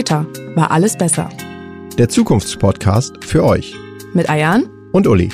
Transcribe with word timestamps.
Später 0.00 0.26
war 0.54 0.70
alles 0.70 0.96
besser. 0.96 1.28
Der 1.98 2.08
Zukunftspodcast 2.08 3.22
für 3.22 3.44
euch. 3.44 3.76
Mit 4.14 4.30
Ayan 4.30 4.70
und 4.92 5.06
Uli. 5.06 5.28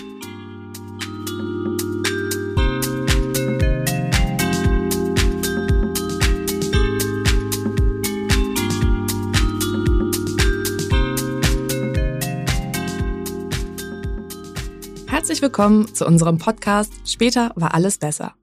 Herzlich 15.06 15.40
willkommen 15.42 15.94
zu 15.94 16.04
unserem 16.04 16.38
Podcast 16.38 16.92
Später 17.04 17.52
war 17.54 17.72
alles 17.72 17.98
besser. 17.98 18.34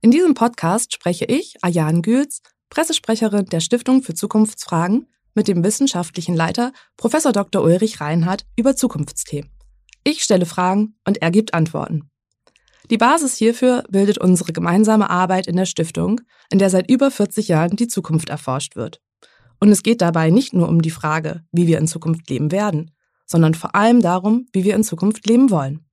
In 0.00 0.10
diesem 0.10 0.34
Podcast 0.34 0.92
spreche 0.92 1.26
ich, 1.26 1.62
Ayan 1.62 2.02
Güls, 2.02 2.42
Pressesprecherin 2.70 3.46
der 3.46 3.60
Stiftung 3.60 4.02
für 4.02 4.14
Zukunftsfragen, 4.14 5.06
mit 5.34 5.48
dem 5.48 5.64
wissenschaftlichen 5.64 6.34
Leiter 6.34 6.72
Prof. 6.96 7.12
Dr. 7.32 7.62
Ulrich 7.62 8.00
Reinhardt 8.00 8.44
über 8.56 8.76
Zukunftsthemen. 8.76 9.50
Ich 10.04 10.22
stelle 10.22 10.46
Fragen 10.46 10.96
und 11.06 11.20
er 11.22 11.30
gibt 11.30 11.54
Antworten. 11.54 12.10
Die 12.90 12.96
Basis 12.96 13.36
hierfür 13.36 13.84
bildet 13.88 14.18
unsere 14.18 14.52
gemeinsame 14.52 15.10
Arbeit 15.10 15.46
in 15.46 15.56
der 15.56 15.66
Stiftung, 15.66 16.20
in 16.50 16.58
der 16.58 16.70
seit 16.70 16.90
über 16.90 17.10
40 17.10 17.48
Jahren 17.48 17.76
die 17.76 17.86
Zukunft 17.86 18.30
erforscht 18.30 18.74
wird. 18.74 19.00
Und 19.60 19.68
es 19.68 19.82
geht 19.82 20.00
dabei 20.00 20.30
nicht 20.30 20.54
nur 20.54 20.68
um 20.68 20.82
die 20.82 20.90
Frage, 20.90 21.44
wie 21.52 21.66
wir 21.66 21.78
in 21.78 21.86
Zukunft 21.86 22.28
leben 22.28 22.50
werden, 22.50 22.90
sondern 23.26 23.54
vor 23.54 23.74
allem 23.74 24.00
darum, 24.00 24.46
wie 24.52 24.64
wir 24.64 24.74
in 24.74 24.82
Zukunft 24.82 25.26
leben 25.26 25.50
wollen. 25.50 25.84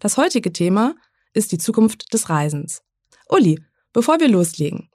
Das 0.00 0.16
heutige 0.16 0.52
Thema 0.52 0.94
ist 1.32 1.52
die 1.52 1.58
Zukunft 1.58 2.12
des 2.12 2.28
Reisens. 2.28 2.82
Uli, 3.28 3.62
bevor 3.92 4.20
wir 4.20 4.28
loslegen, 4.28 4.90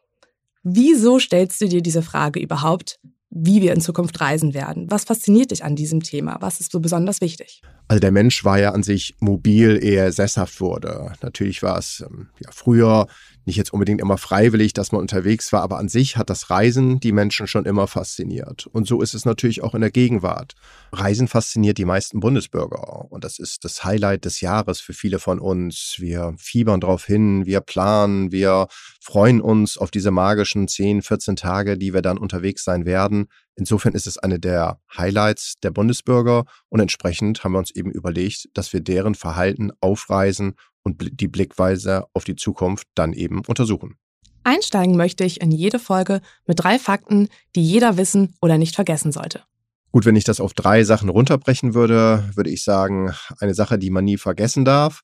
wieso 0.62 1.20
stellst 1.20 1.60
du 1.62 1.68
dir 1.68 1.82
diese 1.82 2.04
Frage 2.04 2.40
überhaupt, 2.40 3.00
wie 3.36 3.62
wir 3.62 3.74
in 3.74 3.82
Zukunft 3.82 4.22
reisen 4.22 4.54
werden. 4.54 4.90
Was 4.92 5.06
fasziniert 5.06 5.52
dich 5.52 5.64
an 5.64 5.76
diesem 5.76 6.04
Thema? 6.04 6.38
Was 6.40 6.60
ist 6.60 6.72
so 6.72 6.80
besonders 6.80 7.20
wichtig? 7.20 7.62
Also 7.88 8.00
der 8.00 8.12
Mensch 8.12 8.46
war 8.46 8.60
ja 8.60 8.72
an 8.72 8.84
sich 8.84 9.16
mobil, 9.20 9.80
ehe 9.82 9.98
er 9.98 10.12
sesshaft 10.12 10.62
wurde. 10.62 11.14
Natürlich 11.22 11.64
war 11.64 11.78
es 11.78 12.06
ähm, 12.08 12.28
ja, 12.40 12.50
früher 12.52 13.08
nicht 13.46 13.58
jetzt 13.58 13.74
unbedingt 13.74 14.02
immer 14.02 14.18
freiwillig, 14.18 14.74
dass 14.74 14.92
man 14.92 15.02
unterwegs 15.02 15.52
war, 15.52 15.62
aber 15.62 15.78
an 15.78 15.90
sich 15.90 16.18
hat 16.18 16.30
das 16.30 16.50
Reisen 16.50 17.00
die 17.00 17.12
Menschen 17.12 17.48
schon 17.48 17.66
immer 17.66 17.88
fasziniert. 17.88 18.68
Und 18.68 18.88
so 18.88 19.02
ist 19.02 19.14
es 19.14 19.26
natürlich 19.26 19.64
auch 19.64 19.76
in 19.76 19.82
der 19.82 19.92
Gegenwart. 19.92 20.54
Reisen 20.92 21.28
fasziniert 21.28 21.78
die 21.78 21.86
meisten 21.86 22.20
Bundesbürger 22.20 23.12
und 23.12 23.24
das 23.24 23.40
ist 23.40 23.66
das 23.66 23.84
Highlight 23.84 24.26
des 24.26 24.42
Jahres 24.42 24.80
für 24.80 24.94
viele 24.94 25.20
von 25.20 25.40
uns. 25.40 25.96
Wir 26.00 26.34
fiebern 26.38 26.80
darauf 26.80 27.06
hin, 27.06 27.46
wir 27.46 27.62
planen, 27.62 28.32
wir 28.32 28.68
freuen 29.02 29.42
uns 29.42 29.78
auf 29.78 29.92
diese 29.92 30.12
magischen 30.12 30.68
10, 30.68 31.02
14 31.02 31.36
Tage, 31.36 31.78
die 31.78 31.94
wir 31.94 32.02
dann 32.02 32.18
unterwegs 32.18 32.64
sein 32.64 32.86
werden. 32.86 33.28
Insofern 33.56 33.94
ist 33.94 34.08
es 34.08 34.18
eine 34.18 34.40
der 34.40 34.80
Highlights 34.98 35.56
der 35.62 35.70
Bundesbürger 35.70 36.46
und 36.70 36.80
entsprechend 36.80 37.44
haben 37.44 37.52
wir 37.52 37.60
uns 37.60 37.72
eben 37.72 37.92
überlegt, 37.92 38.50
dass 38.54 38.74
wir 38.74 38.82
deren 38.82 39.14
Verhalten 39.14 39.72
aufreisen 39.80 40.56
und 40.84 41.20
die 41.20 41.28
Blickweise 41.28 42.06
auf 42.14 42.24
die 42.24 42.36
Zukunft 42.36 42.88
dann 42.96 43.14
eben 43.14 43.42
untersuchen. 43.46 43.98
Einsteigen 44.44 44.98
möchte 44.98 45.24
ich 45.24 45.42
in 45.42 45.52
jede 45.52 45.80
Folge 45.80 46.22
mit 46.46 46.62
drei 46.62 46.78
Fakten, 46.78 47.30
die 47.56 47.64
jeder 47.64 47.98
wissen 47.98 48.36
oder 48.42 48.58
nicht 48.58 48.76
vergessen 48.76 49.12
sollte. 49.12 49.44
Gut, 49.92 50.06
wenn 50.06 50.16
ich 50.16 50.24
das 50.24 50.40
auf 50.40 50.54
drei 50.54 50.84
Sachen 50.84 51.10
runterbrechen 51.10 51.74
würde, 51.74 52.30
würde 52.36 52.50
ich 52.50 52.64
sagen, 52.64 53.14
eine 53.40 53.54
Sache, 53.54 53.78
die 53.78 53.92
man 53.92 54.04
nie 54.04 54.18
vergessen 54.18 54.66
darf. 54.66 55.02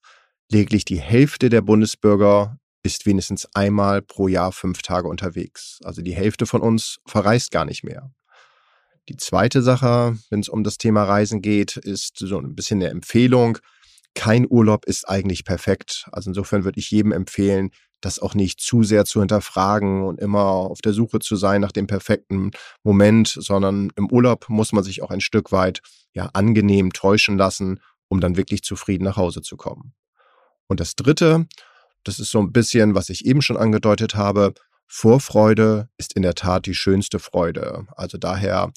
Lediglich 0.51 0.83
die 0.83 0.99
Hälfte 0.99 1.49
der 1.49 1.61
Bundesbürger 1.61 2.57
ist 2.81 3.05
wenigstens 3.05 3.47
einmal 3.53 4.01
pro 4.01 4.27
Jahr 4.27 4.51
fünf 4.51 4.81
Tage 4.81 5.07
unterwegs. 5.07 5.79
Also 5.83 6.01
die 6.01 6.15
Hälfte 6.15 6.45
von 6.45 6.61
uns 6.61 6.99
verreist 7.05 7.51
gar 7.51 7.65
nicht 7.65 7.83
mehr. 7.83 8.11
Die 9.09 9.17
zweite 9.17 9.61
Sache, 9.61 10.17
wenn 10.29 10.39
es 10.39 10.49
um 10.49 10.63
das 10.63 10.77
Thema 10.77 11.03
Reisen 11.03 11.41
geht, 11.41 11.77
ist 11.77 12.17
so 12.17 12.37
ein 12.39 12.55
bisschen 12.55 12.79
eine 12.81 12.89
Empfehlung 12.89 13.59
kein 14.15 14.45
Urlaub 14.49 14.85
ist 14.85 15.07
eigentlich 15.07 15.45
perfekt. 15.45 16.07
Also 16.11 16.29
insofern 16.29 16.63
würde 16.63 16.79
ich 16.79 16.91
jedem 16.91 17.11
empfehlen, 17.11 17.71
das 18.01 18.19
auch 18.19 18.33
nicht 18.33 18.61
zu 18.61 18.83
sehr 18.83 19.05
zu 19.05 19.19
hinterfragen 19.19 20.03
und 20.03 20.19
immer 20.19 20.43
auf 20.43 20.79
der 20.81 20.93
Suche 20.93 21.19
zu 21.19 21.35
sein 21.35 21.61
nach 21.61 21.71
dem 21.71 21.87
perfekten 21.87 22.51
Moment, 22.83 23.27
sondern 23.27 23.91
im 23.95 24.09
Urlaub 24.11 24.47
muss 24.49 24.71
man 24.71 24.83
sich 24.83 25.01
auch 25.01 25.09
ein 25.09 25.21
Stück 25.21 25.51
weit 25.51 25.81
ja 26.13 26.29
angenehm 26.33 26.93
täuschen 26.93 27.37
lassen, 27.37 27.81
um 28.07 28.21
dann 28.21 28.37
wirklich 28.37 28.63
zufrieden 28.63 29.03
nach 29.03 29.17
Hause 29.17 29.41
zu 29.41 29.57
kommen. 29.57 29.93
Und 30.67 30.79
das 30.79 30.95
dritte, 30.95 31.47
das 32.03 32.19
ist 32.19 32.31
so 32.31 32.39
ein 32.39 32.51
bisschen, 32.51 32.95
was 32.95 33.09
ich 33.09 33.25
eben 33.25 33.41
schon 33.41 33.57
angedeutet 33.57 34.15
habe, 34.15 34.53
Vorfreude 34.87 35.89
ist 35.97 36.13
in 36.13 36.23
der 36.23 36.35
Tat 36.35 36.65
die 36.65 36.73
schönste 36.73 37.19
Freude. 37.19 37.85
Also 37.95 38.17
daher 38.17 38.71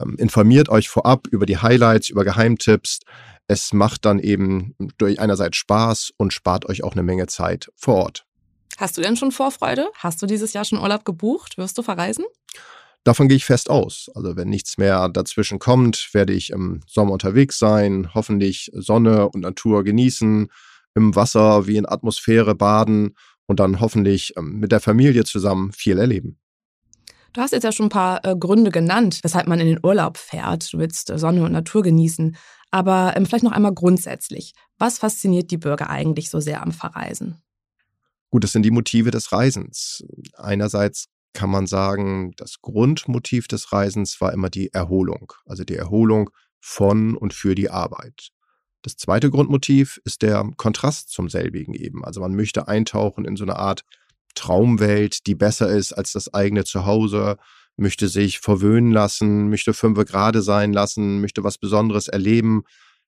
ähm, 0.00 0.16
informiert 0.18 0.68
euch 0.68 0.88
vorab 0.88 1.26
über 1.28 1.46
die 1.46 1.58
Highlights, 1.58 2.10
über 2.10 2.24
Geheimtipps. 2.24 3.00
Es 3.46 3.72
macht 3.72 4.04
dann 4.04 4.18
eben 4.18 4.74
durch 4.98 5.20
einerseits 5.20 5.56
Spaß 5.58 6.12
und 6.16 6.32
spart 6.32 6.66
euch 6.66 6.82
auch 6.82 6.92
eine 6.92 7.02
Menge 7.02 7.26
Zeit 7.26 7.70
vor 7.76 7.96
Ort. 7.96 8.26
Hast 8.78 8.96
du 8.96 9.02
denn 9.02 9.16
schon 9.16 9.32
Vorfreude? 9.32 9.88
Hast 9.98 10.20
du 10.22 10.26
dieses 10.26 10.52
Jahr 10.52 10.64
schon 10.64 10.80
Urlaub 10.80 11.04
gebucht? 11.04 11.58
Wirst 11.58 11.78
du 11.78 11.82
verreisen? 11.82 12.24
Davon 13.04 13.28
gehe 13.28 13.36
ich 13.36 13.44
fest 13.44 13.68
aus. 13.68 14.10
Also 14.14 14.34
wenn 14.34 14.48
nichts 14.48 14.78
mehr 14.78 15.10
dazwischen 15.10 15.58
kommt, 15.58 16.08
werde 16.12 16.32
ich 16.32 16.50
im 16.50 16.80
Sommer 16.86 17.12
unterwegs 17.12 17.58
sein, 17.58 18.14
hoffentlich 18.14 18.70
Sonne 18.74 19.28
und 19.28 19.42
Natur 19.42 19.84
genießen, 19.84 20.50
im 20.94 21.14
Wasser 21.14 21.66
wie 21.66 21.76
in 21.76 21.86
Atmosphäre 21.86 22.54
baden 22.54 23.14
und 23.46 23.60
dann 23.60 23.80
hoffentlich 23.80 24.32
ähm, 24.38 24.58
mit 24.58 24.72
der 24.72 24.80
Familie 24.80 25.24
zusammen 25.24 25.72
viel 25.72 25.98
erleben. 25.98 26.38
Du 27.34 27.40
hast 27.40 27.50
jetzt 27.50 27.64
ja 27.64 27.72
schon 27.72 27.86
ein 27.86 27.90
paar 27.90 28.24
äh, 28.24 28.36
Gründe 28.36 28.70
genannt, 28.70 29.18
weshalb 29.22 29.48
man 29.48 29.58
in 29.58 29.66
den 29.66 29.80
Urlaub 29.82 30.18
fährt. 30.18 30.72
Du 30.72 30.78
willst 30.78 31.10
äh, 31.10 31.18
Sonne 31.18 31.44
und 31.44 31.50
Natur 31.50 31.82
genießen. 31.82 32.36
Aber 32.70 33.14
ähm, 33.16 33.26
vielleicht 33.26 33.42
noch 33.42 33.52
einmal 33.52 33.74
grundsätzlich. 33.74 34.54
Was 34.78 34.98
fasziniert 34.98 35.50
die 35.50 35.58
Bürger 35.58 35.90
eigentlich 35.90 36.30
so 36.30 36.38
sehr 36.38 36.62
am 36.62 36.70
Verreisen? 36.70 37.42
Gut, 38.30 38.44
das 38.44 38.52
sind 38.52 38.62
die 38.62 38.70
Motive 38.70 39.10
des 39.10 39.32
Reisens. 39.32 40.04
Einerseits 40.34 41.06
kann 41.32 41.50
man 41.50 41.66
sagen, 41.66 42.32
das 42.36 42.60
Grundmotiv 42.62 43.48
des 43.48 43.72
Reisens 43.72 44.20
war 44.20 44.32
immer 44.32 44.48
die 44.48 44.72
Erholung. 44.72 45.32
Also 45.44 45.64
die 45.64 45.74
Erholung 45.74 46.30
von 46.60 47.16
und 47.16 47.34
für 47.34 47.56
die 47.56 47.68
Arbeit. 47.68 48.28
Das 48.82 48.96
zweite 48.96 49.30
Grundmotiv 49.30 50.00
ist 50.04 50.22
der 50.22 50.48
Kontrast 50.56 51.10
zum 51.10 51.28
selbigen 51.28 51.74
eben. 51.74 52.04
Also 52.04 52.20
man 52.20 52.36
möchte 52.36 52.68
eintauchen 52.68 53.24
in 53.24 53.34
so 53.34 53.42
eine 53.42 53.56
Art 53.56 53.84
Traumwelt, 54.34 55.26
die 55.26 55.34
besser 55.34 55.68
ist 55.68 55.92
als 55.92 56.12
das 56.12 56.32
eigene 56.32 56.64
Zuhause, 56.64 57.36
möchte 57.76 58.08
sich 58.08 58.38
verwöhnen 58.38 58.92
lassen, 58.92 59.48
möchte 59.48 59.74
fünfe 59.74 60.04
gerade 60.04 60.42
sein 60.42 60.72
lassen, 60.72 61.20
möchte 61.20 61.44
was 61.44 61.58
Besonderes 61.58 62.08
erleben. 62.08 62.62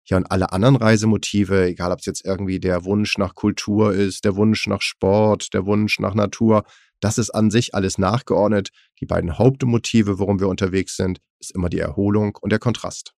Ja, 0.04 0.16
und 0.18 0.30
alle 0.30 0.52
anderen 0.52 0.76
Reisemotive, 0.76 1.66
egal 1.66 1.92
ob 1.92 1.98
es 1.98 2.06
jetzt 2.06 2.24
irgendwie 2.24 2.60
der 2.60 2.84
Wunsch 2.84 3.18
nach 3.18 3.34
Kultur 3.34 3.92
ist, 3.92 4.24
der 4.24 4.36
Wunsch 4.36 4.66
nach 4.66 4.80
Sport, 4.80 5.52
der 5.52 5.66
Wunsch 5.66 5.98
nach 5.98 6.14
Natur, 6.14 6.64
das 7.00 7.18
ist 7.18 7.30
an 7.30 7.50
sich 7.50 7.74
alles 7.74 7.98
nachgeordnet. 7.98 8.70
Die 9.00 9.06
beiden 9.06 9.38
Hauptmotive, 9.38 10.18
worum 10.18 10.40
wir 10.40 10.48
unterwegs 10.48 10.96
sind, 10.96 11.18
ist 11.40 11.54
immer 11.54 11.68
die 11.68 11.80
Erholung 11.80 12.38
und 12.40 12.50
der 12.50 12.58
Kontrast. 12.58 13.12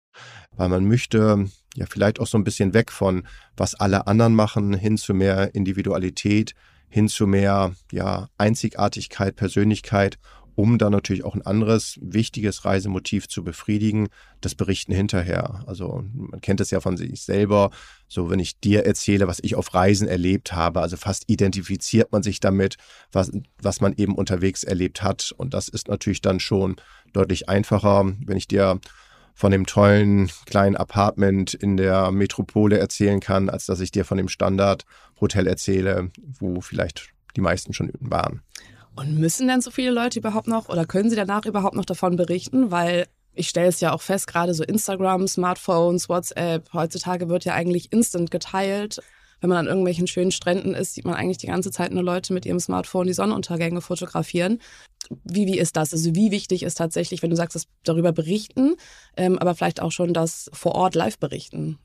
Weil 0.57 0.69
man 0.69 0.89
möchte 0.89 1.47
ja 1.77 1.87
vielleicht 1.89 2.21
auch 2.21 2.27
so 2.27 2.39
ein 2.39 2.45
bisschen 2.45 2.75
weg 2.75 2.91
von, 2.91 3.27
was 3.57 3.75
alle 3.75 4.07
anderen 4.07 4.35
machen, 4.35 4.73
hin 4.75 4.97
zu 4.97 5.15
mehr 5.15 5.55
Individualität, 5.55 6.55
hin 6.89 7.09
zu 7.09 7.27
mehr 7.27 7.75
ja, 7.93 8.29
Einzigartigkeit, 8.39 9.37
Persönlichkeit, 9.37 10.19
um 10.59 10.77
dann 10.77 10.91
natürlich 10.91 11.23
auch 11.23 11.37
ein 11.37 11.47
anderes 11.47 12.01
wichtiges 12.03 12.65
Reisemotiv 12.65 13.29
zu 13.29 13.45
befriedigen, 13.45 14.09
das 14.41 14.57
Berichten 14.57 14.93
hinterher. 14.93 15.63
Also 15.69 16.05
man 16.13 16.41
kennt 16.41 16.61
es 16.61 16.73
ja 16.73 16.81
von 16.81 16.97
sich 16.97 17.23
selber, 17.23 17.71
so 18.09 18.29
wenn 18.29 18.41
ich 18.41 18.59
dir 18.59 18.85
erzähle, 18.85 19.29
was 19.29 19.39
ich 19.41 19.55
auf 19.55 19.73
Reisen 19.73 20.09
erlebt 20.09 20.53
habe, 20.53 20.81
also 20.81 20.97
fast 20.97 21.25
identifiziert 21.29 22.11
man 22.11 22.25
sich 22.25 22.41
damit, 22.41 22.77
was, 23.13 23.31
was 23.63 23.81
man 23.81 23.95
eben 23.97 24.17
unterwegs 24.17 24.65
erlebt 24.65 25.01
hat. 25.01 25.33
Und 25.37 25.55
das 25.55 25.69
ist 25.69 25.87
natürlich 25.87 26.23
dann 26.23 26.41
schon 26.41 26.75
deutlich 27.13 27.49
einfacher, 27.49 28.13
wenn 28.27 28.37
ich 28.37 28.49
dir 28.49 28.81
von 29.39 29.53
dem 29.53 29.67
tollen 29.67 30.33
kleinen 30.47 30.75
Apartment 30.75 31.55
in 31.55 31.77
der 31.77 32.11
Metropole 32.11 32.77
erzählen 32.77 33.21
kann, 33.21 33.49
als 33.49 33.67
dass 33.67 33.79
ich 33.79 33.93
dir 33.93 34.05
von 34.05 34.19
dem 34.19 34.27
Standardhotel 34.27 35.47
erzähle, 35.47 36.11
wo 36.41 36.61
vielleicht 36.61 37.11
die 37.37 37.41
meisten 37.41 37.73
schon 37.73 37.93
waren. 38.01 38.43
Und 38.97 39.17
müssen 39.17 39.47
denn 39.47 39.61
so 39.61 39.71
viele 39.71 39.93
Leute 39.93 40.19
überhaupt 40.19 40.49
noch 40.49 40.69
oder 40.69 40.87
können 40.87 41.09
sie 41.09 41.15
danach 41.15 41.47
überhaupt 41.47 41.77
noch 41.77 41.85
davon 41.85 42.17
berichten? 42.17 42.73
Weil 42.73 43.07
ich 43.33 43.49
stelle 43.49 43.69
es 43.69 43.79
ja 43.79 43.93
auch 43.93 44.03
fest, 44.03 44.27
gerade 44.27 44.55
so 44.55 44.65
Instagram, 44.65 45.29
Smartphones, 45.29 46.09
WhatsApp, 46.09 46.73
heutzutage 46.73 47.29
wird 47.29 47.45
ja 47.45 47.55
eigentlich 47.55 47.93
instant 47.93 48.33
geteilt. 48.33 49.01
Wenn 49.41 49.51
man 49.51 49.59
an 49.59 49.67
irgendwelchen 49.67 50.07
schönen 50.07 50.31
Stränden 50.31 50.75
ist, 50.75 50.95
sieht 50.95 51.05
man 51.05 51.15
eigentlich 51.15 51.39
die 51.39 51.47
ganze 51.47 51.71
Zeit 51.71 51.93
nur 51.93 52.03
Leute 52.03 52.33
mit 52.33 52.47
ihrem 52.47 52.61
Smartphone 52.61 53.07
die 53.07 53.13
Sonnenuntergänge 53.13 53.81
fotografieren. 53.81 54.61
Wie, 55.25 55.47
wie 55.47 55.59
ist 55.59 55.77
das? 55.77 55.93
Also 55.93 56.15
wie 56.15 56.31
wichtig 56.31 56.63
ist 56.63 56.77
tatsächlich, 56.77 57.23
wenn 57.23 57.31
du 57.31 57.37
sagst, 57.37 57.55
das 57.55 57.65
darüber 57.85 58.13
berichten, 58.13 58.75
ähm, 59.17 59.39
aber 59.39 59.55
vielleicht 59.55 59.81
auch 59.81 59.93
schon 59.93 60.13
das 60.13 60.51
vor 60.53 60.75
Ort 60.75 60.95
live 60.95 61.19
berichten? 61.19 61.79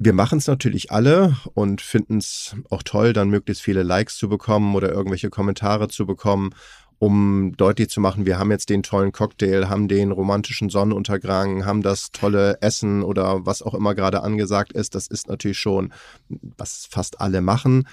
Wir 0.00 0.12
machen 0.12 0.38
es 0.38 0.46
natürlich 0.46 0.92
alle 0.92 1.36
und 1.54 1.80
finden 1.80 2.18
es 2.18 2.54
auch 2.70 2.84
toll, 2.84 3.12
dann 3.12 3.30
möglichst 3.30 3.62
viele 3.62 3.82
Likes 3.82 4.16
zu 4.16 4.28
bekommen 4.28 4.76
oder 4.76 4.92
irgendwelche 4.92 5.28
Kommentare 5.28 5.88
zu 5.88 6.06
bekommen. 6.06 6.54
Um 6.98 7.52
deutlich 7.56 7.90
zu 7.90 8.00
machen, 8.00 8.26
wir 8.26 8.38
haben 8.38 8.50
jetzt 8.50 8.70
den 8.70 8.82
tollen 8.82 9.12
Cocktail, 9.12 9.68
haben 9.68 9.88
den 9.88 10.10
romantischen 10.10 10.68
Sonnenuntergang, 10.68 11.64
haben 11.64 11.82
das 11.82 12.10
tolle 12.10 12.58
Essen 12.60 13.02
oder 13.02 13.46
was 13.46 13.62
auch 13.62 13.74
immer 13.74 13.94
gerade 13.94 14.22
angesagt 14.22 14.72
ist. 14.72 14.94
Das 14.94 15.06
ist 15.06 15.28
natürlich 15.28 15.58
schon, 15.58 15.92
was 16.28 16.88
fast 16.90 17.20
alle 17.20 17.40
machen 17.40 17.84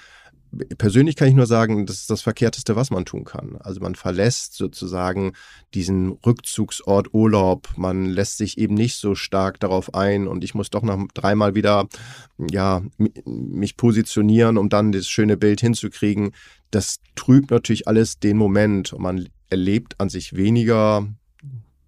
persönlich 0.78 1.16
kann 1.16 1.28
ich 1.28 1.34
nur 1.34 1.46
sagen, 1.46 1.86
das 1.86 1.96
ist 1.98 2.10
das 2.10 2.22
Verkehrteste, 2.22 2.76
was 2.76 2.90
man 2.90 3.04
tun 3.04 3.24
kann. 3.24 3.56
Also 3.60 3.80
man 3.80 3.94
verlässt 3.94 4.54
sozusagen 4.54 5.32
diesen 5.74 6.12
Rückzugsort 6.24 7.12
Urlaub. 7.12 7.68
Man 7.76 8.06
lässt 8.06 8.38
sich 8.38 8.58
eben 8.58 8.74
nicht 8.74 8.96
so 8.96 9.14
stark 9.14 9.60
darauf 9.60 9.94
ein 9.94 10.26
und 10.26 10.44
ich 10.44 10.54
muss 10.54 10.70
doch 10.70 10.82
noch 10.82 11.06
dreimal 11.14 11.54
wieder, 11.54 11.88
ja, 12.38 12.82
mich 13.24 13.76
positionieren, 13.76 14.58
um 14.58 14.68
dann 14.68 14.92
das 14.92 15.08
schöne 15.08 15.36
Bild 15.36 15.60
hinzukriegen. 15.60 16.32
Das 16.70 16.98
trübt 17.14 17.50
natürlich 17.50 17.88
alles 17.88 18.18
den 18.18 18.36
Moment 18.36 18.92
und 18.92 19.02
man 19.02 19.28
erlebt 19.48 20.00
an 20.00 20.08
sich 20.08 20.34
weniger 20.34 21.06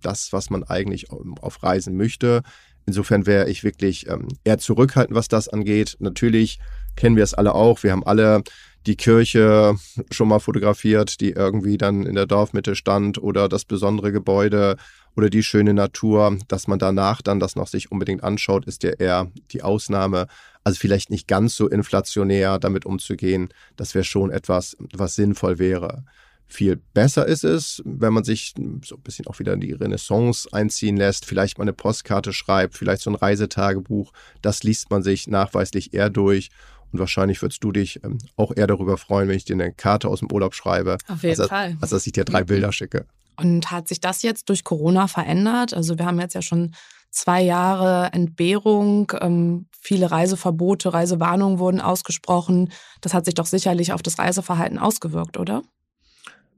das, 0.03 0.33
was 0.33 0.51
man 0.51 0.65
eigentlich 0.65 1.11
auf 1.11 1.63
Reisen 1.63 1.97
möchte. 1.97 2.43
Insofern 2.87 3.27
wäre 3.27 3.51
ich 3.51 3.65
wirklich 3.65 4.09
ähm, 4.09 4.29
eher 4.45 4.59
zurückhaltend, 4.59 5.15
was 5.15 5.29
das 5.29 5.49
angeht. 5.49 5.97
Natürlich 5.99 6.59
kennen 6.97 7.17
wir 7.17 7.25
es 7.25 7.35
alle 7.35 7.55
auch. 7.55 7.83
Wir 7.83 7.93
haben 7.93 8.07
alle 8.07 8.43
die 8.87 8.97
Kirche 8.97 9.77
schon 10.11 10.29
mal 10.29 10.39
fotografiert, 10.39 11.21
die 11.21 11.33
irgendwie 11.33 11.77
dann 11.77 12.07
in 12.07 12.15
der 12.15 12.27
Dorfmitte 12.27 12.75
stand 12.75 13.19
oder 13.19 13.49
das 13.49 13.67
besondere 13.67 14.13
Gebäude 14.13 14.77
oder 15.15 15.29
die 15.29 15.43
schöne 15.43 15.75
Natur. 15.75 16.39
Dass 16.49 16.67
man 16.67 16.79
danach 16.79 17.21
dann 17.21 17.41
das 17.41 17.57
noch 17.57 17.67
sich 17.67 17.93
unbedingt 17.93 18.25
anschaut, 18.25 18.65
ist 18.65 18.83
ja 18.83 18.93
eher 18.93 19.31
die 19.51 19.63
Ausnahme. 19.63 20.27
Also 20.69 20.81
vielleicht 20.81 21.09
nicht 21.09 21.27
ganz 21.27 21.57
so 21.57 21.67
inflationär 21.67 22.59
damit 22.59 22.85
umzugehen. 22.85 23.49
Das 23.77 23.95
wäre 23.95 24.05
schon 24.05 24.31
etwas, 24.31 24.77
was 24.93 25.15
sinnvoll 25.15 25.59
wäre. 25.59 26.05
Viel 26.47 26.77
besser 26.93 27.25
ist 27.25 27.43
es, 27.43 27.81
wenn 27.87 28.13
man 28.13 28.23
sich 28.23 28.53
so 28.85 28.97
ein 28.97 29.01
bisschen 29.03 29.27
auch 29.29 29.39
wieder 29.39 29.55
in 29.55 29.61
die 29.61 29.73
Renaissance 29.73 30.47
einziehen 30.53 30.99
lässt, 30.99 31.25
vielleicht 31.25 31.57
mal 31.57 31.65
eine 31.65 31.73
Postkarte 31.73 32.35
schreibt, 32.35 32.77
vielleicht 32.77 33.01
so 33.01 33.09
ein 33.09 33.15
Reisetagebuch. 33.15 34.13
Das 34.43 34.63
liest 34.63 34.91
man 34.91 35.03
sich 35.03 35.27
nachweislich 35.27 35.95
eher 35.95 36.11
durch 36.11 36.51
und 36.93 36.99
wahrscheinlich 36.99 37.41
würdest 37.41 37.65
du 37.65 37.73
dich 37.73 38.05
ähm, 38.05 38.19
auch 38.37 38.55
eher 38.55 38.67
darüber 38.67 38.99
freuen, 38.99 39.27
wenn 39.31 39.39
ich 39.39 39.47
dir 39.47 39.55
eine 39.55 39.73
Karte 39.73 40.09
aus 40.09 40.19
dem 40.19 40.31
Urlaub 40.31 40.55
schreibe. 40.55 40.99
Auf 41.09 41.23
jeden 41.23 41.41
als, 41.41 41.49
Fall. 41.49 41.79
Als 41.81 41.93
dass 41.93 42.07
ich 42.07 42.13
dir 42.13 42.27
drei 42.27 42.45
Bilder 42.45 42.73
schicke. 42.73 43.07
Und 43.37 43.71
hat 43.71 43.89
sich 43.89 44.01
das 44.01 44.21
jetzt 44.21 44.51
durch 44.51 44.65
Corona 44.65 45.09
verändert? 45.09 45.73
Also 45.73 45.97
wir 45.97 46.05
haben 46.05 46.21
jetzt 46.21 46.35
ja 46.35 46.43
schon 46.43 46.75
zwei 47.11 47.43
Jahre 47.43 48.11
Entbehrung, 48.13 49.13
ähm, 49.21 49.67
viele 49.81 50.11
Reiseverbote, 50.11 50.93
Reisewarnungen 50.93 51.59
wurden 51.59 51.81
ausgesprochen. 51.81 52.73
Das 53.01 53.15
hat 53.15 53.25
sich 53.25 53.35
doch 53.35 53.47
sicherlich 53.47 53.93
auf 53.93 54.03
das 54.03 54.19
Reiseverhalten 54.19 54.79
ausgewirkt, 54.79 55.37
oder? 55.37 55.63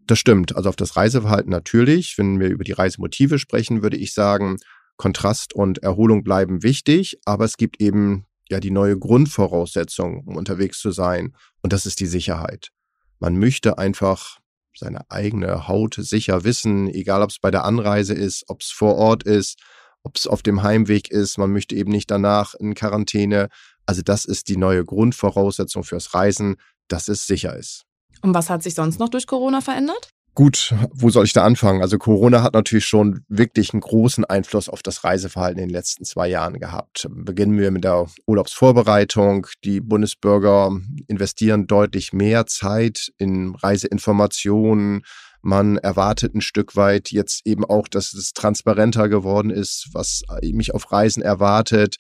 Das 0.07 0.19
stimmt. 0.19 0.57
Also 0.57 0.69
auf 0.69 0.77
das 0.77 0.97
Reiseverhalten 0.97 1.51
natürlich. 1.51 2.19
Wenn 2.19 2.41
wir 2.41 2.49
über 2.49 2.65
die 2.65 2.73
Reisemotive 2.73 3.39
sprechen, 3.39 3.83
würde 3.83 3.97
ich 3.97 4.13
sagen, 4.13 4.57
Kontrast 4.97 5.55
und 5.55 5.79
Erholung 5.79 6.25
bleiben 6.25 6.63
wichtig, 6.63 7.19
aber 7.25 7.45
es 7.45 7.57
gibt 7.57 7.81
eben 7.81 8.27
ja 8.51 8.61
die 8.61 8.71
neue 8.71 8.99
Grundvoraussetzung, 8.99 10.25
um 10.27 10.37
unterwegs 10.37 10.81
zu 10.81 10.91
sein. 10.91 11.35
Und 11.63 11.73
das 11.73 11.87
ist 11.87 12.01
die 12.01 12.07
Sicherheit. 12.07 12.71
Man 13.19 13.39
möchte 13.39 13.79
einfach 13.79 14.39
seine 14.77 15.11
eigene 15.11 15.69
Haut 15.69 15.95
sicher 15.95 16.45
wissen, 16.45 16.89
egal 16.89 17.23
ob 17.23 17.31
es 17.31 17.39
bei 17.39 17.51
der 17.51 17.65
Anreise 17.65 18.15
ist, 18.15 18.45
ob 18.49 18.63
es 18.63 18.71
vor 18.71 18.97
Ort 18.97 19.23
ist, 19.23 19.59
ob 20.03 20.17
es 20.17 20.27
auf 20.27 20.43
dem 20.43 20.63
Heimweg 20.63 21.11
ist. 21.11 21.39
Man 21.39 21.53
möchte 21.53 21.75
eben 21.75 21.91
nicht 21.91 22.11
danach 22.11 22.55
in 22.55 22.75
Quarantäne. 22.75 23.49
Also 23.87 24.03
das 24.03 24.25
ist 24.25 24.49
die 24.49 24.57
neue 24.57 24.85
Grundvoraussetzung 24.85 25.85
fürs 25.85 26.15
Reisen, 26.15 26.57
dass 26.89 27.09
es 27.09 27.27
sicher 27.27 27.57
ist. 27.57 27.85
Und 28.23 28.35
was 28.35 28.51
hat 28.51 28.63
sich 28.63 28.75
sonst 28.75 28.99
noch 28.99 29.09
durch 29.09 29.27
Corona 29.27 29.61
verändert? 29.61 30.11
Gut, 30.35 30.73
wo 30.93 31.11
soll 31.11 31.25
ich 31.25 31.33
da 31.33 31.45
anfangen? 31.45 31.83
Also 31.83 31.99
Corona 31.99 32.43
hat 32.43 32.55
natürlich 32.55 32.87
schon 32.87 33.25
wirklich 33.29 33.73
einen 33.73 33.81
großen 33.81 34.25
Einfluss 34.25 34.69
auf 34.69 34.83
das 34.83 35.03
Reiseverhalten 35.03 35.61
in 35.61 35.69
den 35.69 35.75
letzten 35.75 36.05
zwei 36.05 36.29
Jahren 36.29 36.61
gehabt. 36.61 37.09
Beginnen 37.11 37.59
wir 37.59 37.73
mit 37.73 37.83
der 37.83 38.07
Urlaubsvorbereitung. 38.27 39.49
Die 39.65 39.81
Bundesbürger 39.81 40.71
investieren 41.09 41.67
deutlich 41.67 42.13
mehr 42.13 42.47
Zeit 42.47 43.13
in 43.19 43.57
Reiseinformationen. 43.57 45.03
Man 45.43 45.79
erwartet 45.79 46.35
ein 46.35 46.41
Stück 46.41 46.77
weit 46.77 47.11
jetzt 47.11 47.47
eben 47.47 47.65
auch, 47.65 47.89
dass 47.89 48.13
es 48.13 48.33
transparenter 48.33 49.09
geworden 49.09 49.51
ist, 49.51 49.89
was 49.93 50.23
mich 50.43 50.75
auf 50.75 50.93
Reisen 50.93 51.23
erwartet 51.23 51.97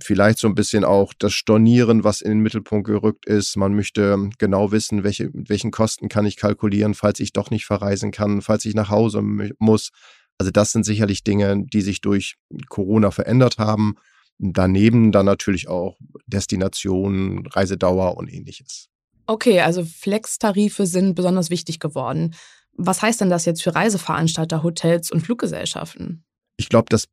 vielleicht 0.00 0.38
so 0.38 0.48
ein 0.48 0.54
bisschen 0.54 0.84
auch 0.84 1.12
das 1.18 1.32
Stornieren, 1.32 2.04
was 2.04 2.20
in 2.20 2.30
den 2.30 2.40
Mittelpunkt 2.40 2.86
gerückt 2.86 3.26
ist. 3.26 3.56
Man 3.56 3.74
möchte 3.74 4.30
genau 4.38 4.72
wissen, 4.72 5.04
welche, 5.04 5.30
mit 5.32 5.48
welchen 5.48 5.70
Kosten 5.70 6.08
kann 6.08 6.24
ich 6.24 6.36
kalkulieren, 6.36 6.94
falls 6.94 7.20
ich 7.20 7.32
doch 7.32 7.50
nicht 7.50 7.66
verreisen 7.66 8.10
kann, 8.10 8.42
falls 8.42 8.64
ich 8.64 8.74
nach 8.74 8.88
Hause 8.88 9.22
muss. 9.22 9.90
Also 10.38 10.50
das 10.50 10.72
sind 10.72 10.84
sicherlich 10.84 11.24
Dinge, 11.24 11.64
die 11.72 11.82
sich 11.82 12.00
durch 12.00 12.36
Corona 12.68 13.10
verändert 13.10 13.58
haben. 13.58 13.96
Daneben 14.38 15.12
dann 15.12 15.26
natürlich 15.26 15.68
auch 15.68 15.98
Destinationen, 16.26 17.46
Reisedauer 17.46 18.16
und 18.16 18.32
ähnliches. 18.32 18.88
Okay, 19.26 19.60
also 19.60 19.84
Flex-Tarife 19.84 20.86
sind 20.86 21.14
besonders 21.14 21.50
wichtig 21.50 21.78
geworden. 21.78 22.34
Was 22.76 23.02
heißt 23.02 23.20
denn 23.20 23.30
das 23.30 23.44
jetzt 23.44 23.62
für 23.62 23.74
Reiseveranstalter, 23.74 24.62
Hotels 24.62 25.10
und 25.10 25.20
Fluggesellschaften? 25.20 26.24
Ich 26.56 26.68
glaube, 26.68 26.86
das 26.88 27.06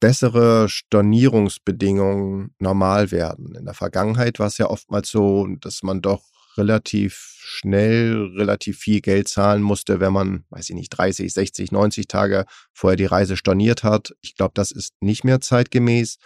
bessere 0.00 0.68
Stornierungsbedingungen 0.68 2.54
normal 2.58 3.10
werden. 3.10 3.54
In 3.54 3.64
der 3.64 3.74
Vergangenheit 3.74 4.38
war 4.38 4.48
es 4.48 4.58
ja 4.58 4.68
oftmals 4.68 5.08
so, 5.08 5.46
dass 5.60 5.82
man 5.82 6.02
doch 6.02 6.22
relativ 6.56 7.34
schnell 7.40 8.32
relativ 8.36 8.78
viel 8.78 9.00
Geld 9.00 9.28
zahlen 9.28 9.62
musste, 9.62 10.00
wenn 10.00 10.12
man, 10.12 10.44
weiß 10.50 10.70
ich 10.70 10.76
nicht, 10.76 10.90
30, 10.90 11.32
60, 11.32 11.72
90 11.72 12.06
Tage 12.06 12.44
vorher 12.72 12.96
die 12.96 13.06
Reise 13.06 13.36
storniert 13.36 13.82
hat. 13.82 14.14
Ich 14.20 14.36
glaube, 14.36 14.52
das 14.54 14.70
ist 14.70 14.94
nicht 15.00 15.24
mehr 15.24 15.40
zeitgemäß. 15.40 16.16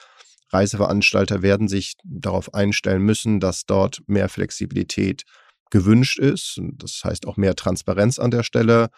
Reiseveranstalter 0.51 1.43
werden 1.43 1.69
sich 1.69 1.95
darauf 2.05 2.55
einstellen 2.55 3.03
müssen, 3.03 3.41
dass 3.41 3.65
dort 3.67 4.03
mehr 4.07 4.29
Flexibilität 4.29 5.25
gewünscht 5.71 6.19
ist. 6.19 6.61
Das 6.75 7.03
heißt 7.05 7.27
auch 7.27 7.37
mehr 7.37 7.55
Transparenz 7.55 8.19
an 8.19 8.31
der 8.31 8.43
Stelle. 8.43 8.89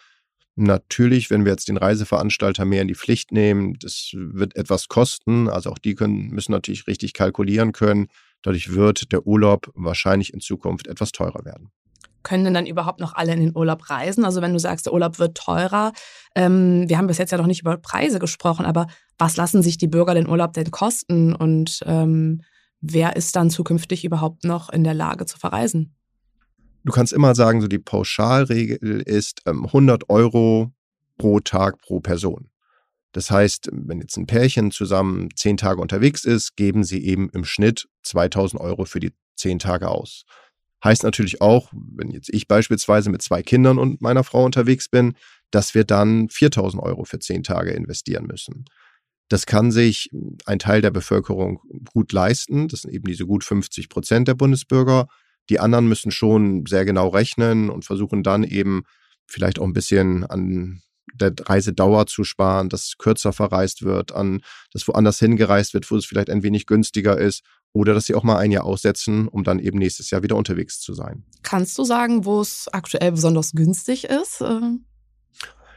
Natürlich, 0.55 1.29
wenn 1.29 1.45
wir 1.45 1.51
jetzt 1.51 1.69
den 1.69 1.77
Reiseveranstalter 1.77 2.65
mehr 2.65 2.81
in 2.81 2.87
die 2.87 2.95
Pflicht 2.95 3.31
nehmen, 3.31 3.77
das 3.79 4.11
wird 4.13 4.55
etwas 4.55 4.89
kosten. 4.89 5.49
Also 5.49 5.71
auch 5.71 5.77
die 5.77 5.95
können, 5.95 6.27
müssen 6.29 6.51
natürlich 6.51 6.87
richtig 6.87 7.13
kalkulieren 7.13 7.71
können. 7.71 8.07
Dadurch 8.41 8.73
wird 8.73 9.11
der 9.11 9.25
Urlaub 9.25 9.71
wahrscheinlich 9.75 10.33
in 10.33 10.41
Zukunft 10.41 10.87
etwas 10.87 11.11
teurer 11.11 11.45
werden. 11.45 11.71
Können 12.23 12.43
denn 12.43 12.53
dann 12.53 12.67
überhaupt 12.67 12.99
noch 12.99 13.13
alle 13.15 13.33
in 13.33 13.39
den 13.39 13.55
Urlaub 13.55 13.89
reisen? 13.89 14.25
Also 14.25 14.41
wenn 14.41 14.53
du 14.53 14.59
sagst, 14.59 14.85
der 14.85 14.93
Urlaub 14.93 15.19
wird 15.19 15.35
teurer, 15.35 15.91
ähm, 16.35 16.87
wir 16.87 16.97
haben 16.97 17.07
bis 17.07 17.17
jetzt 17.17 17.31
ja 17.31 17.37
noch 17.37 17.47
nicht 17.47 17.61
über 17.61 17.77
Preise 17.77 18.19
gesprochen, 18.19 18.65
aber 18.65 18.87
was 19.17 19.37
lassen 19.37 19.63
sich 19.63 19.77
die 19.77 19.87
Bürger 19.87 20.13
den 20.13 20.29
Urlaub 20.29 20.53
denn 20.53 20.69
kosten 20.69 21.33
und 21.33 21.79
ähm, 21.85 22.41
wer 22.79 23.15
ist 23.15 23.35
dann 23.35 23.49
zukünftig 23.49 24.05
überhaupt 24.05 24.43
noch 24.43 24.69
in 24.69 24.83
der 24.83 24.93
Lage 24.93 25.25
zu 25.25 25.39
verreisen? 25.39 25.95
Du 26.83 26.91
kannst 26.91 27.13
immer 27.13 27.35
sagen, 27.35 27.61
so 27.61 27.67
die 27.67 27.79
Pauschalregel 27.79 29.01
ist 29.01 29.41
ähm, 29.45 29.65
100 29.65 30.09
Euro 30.09 30.73
pro 31.17 31.39
Tag 31.39 31.79
pro 31.79 31.99
Person. 31.99 32.49
Das 33.11 33.29
heißt, 33.29 33.69
wenn 33.71 33.99
jetzt 33.99 34.17
ein 34.17 34.25
Pärchen 34.25 34.71
zusammen 34.71 35.29
zehn 35.35 35.57
Tage 35.57 35.81
unterwegs 35.81 36.23
ist, 36.23 36.55
geben 36.55 36.83
sie 36.83 37.05
eben 37.05 37.29
im 37.29 37.43
Schnitt 37.43 37.87
2000 38.03 38.61
Euro 38.61 38.85
für 38.85 38.99
die 38.99 39.13
zehn 39.35 39.59
Tage 39.59 39.89
aus. 39.89 40.23
Heißt 40.83 41.03
natürlich 41.03 41.41
auch, 41.41 41.71
wenn 41.73 42.09
jetzt 42.09 42.33
ich 42.33 42.47
beispielsweise 42.47 43.09
mit 43.09 43.21
zwei 43.21 43.43
Kindern 43.43 43.77
und 43.77 44.01
meiner 44.01 44.23
Frau 44.23 44.45
unterwegs 44.45 44.89
bin, 44.89 45.13
dass 45.51 45.75
wir 45.75 45.83
dann 45.83 46.29
4000 46.29 46.81
Euro 46.81 47.03
für 47.03 47.19
zehn 47.19 47.43
Tage 47.43 47.71
investieren 47.71 48.25
müssen. 48.25 48.65
Das 49.27 49.45
kann 49.45 49.71
sich 49.71 50.09
ein 50.45 50.59
Teil 50.59 50.81
der 50.81 50.91
Bevölkerung 50.91 51.59
gut 51.93 52.11
leisten. 52.11 52.67
Das 52.67 52.81
sind 52.81 52.93
eben 52.93 53.05
diese 53.05 53.25
gut 53.25 53.43
50 53.43 53.89
Prozent 53.89 54.27
der 54.27 54.33
Bundesbürger. 54.33 55.07
Die 55.49 55.59
anderen 55.59 55.87
müssen 55.87 56.11
schon 56.11 56.65
sehr 56.65 56.85
genau 56.85 57.09
rechnen 57.09 57.69
und 57.69 57.85
versuchen 57.85 58.23
dann 58.23 58.43
eben 58.43 58.83
vielleicht 59.27 59.59
auch 59.59 59.65
ein 59.65 59.73
bisschen 59.73 60.25
an 60.25 60.81
der 61.13 61.33
Reisedauer 61.39 62.07
zu 62.07 62.23
sparen, 62.23 62.69
dass 62.69 62.97
kürzer 62.97 63.33
verreist 63.33 63.83
wird, 63.83 64.13
an 64.13 64.41
dass 64.71 64.87
woanders 64.87 65.19
hingereist 65.19 65.73
wird, 65.73 65.89
wo 65.91 65.97
es 65.97 66.05
vielleicht 66.05 66.29
ein 66.29 66.43
wenig 66.43 66.65
günstiger 66.65 67.17
ist 67.17 67.43
oder 67.73 67.93
dass 67.93 68.05
sie 68.05 68.15
auch 68.15 68.23
mal 68.23 68.37
ein 68.37 68.51
Jahr 68.51 68.65
aussetzen, 68.65 69.27
um 69.27 69.43
dann 69.43 69.59
eben 69.59 69.77
nächstes 69.77 70.09
Jahr 70.09 70.23
wieder 70.23 70.35
unterwegs 70.35 70.79
zu 70.79 70.93
sein. 70.93 71.23
Kannst 71.43 71.77
du 71.77 71.83
sagen, 71.83 72.25
wo 72.25 72.41
es 72.41 72.67
aktuell 72.71 73.11
besonders 73.11 73.51
günstig 73.53 74.05
ist? 74.05 74.41
Ähm. 74.41 74.85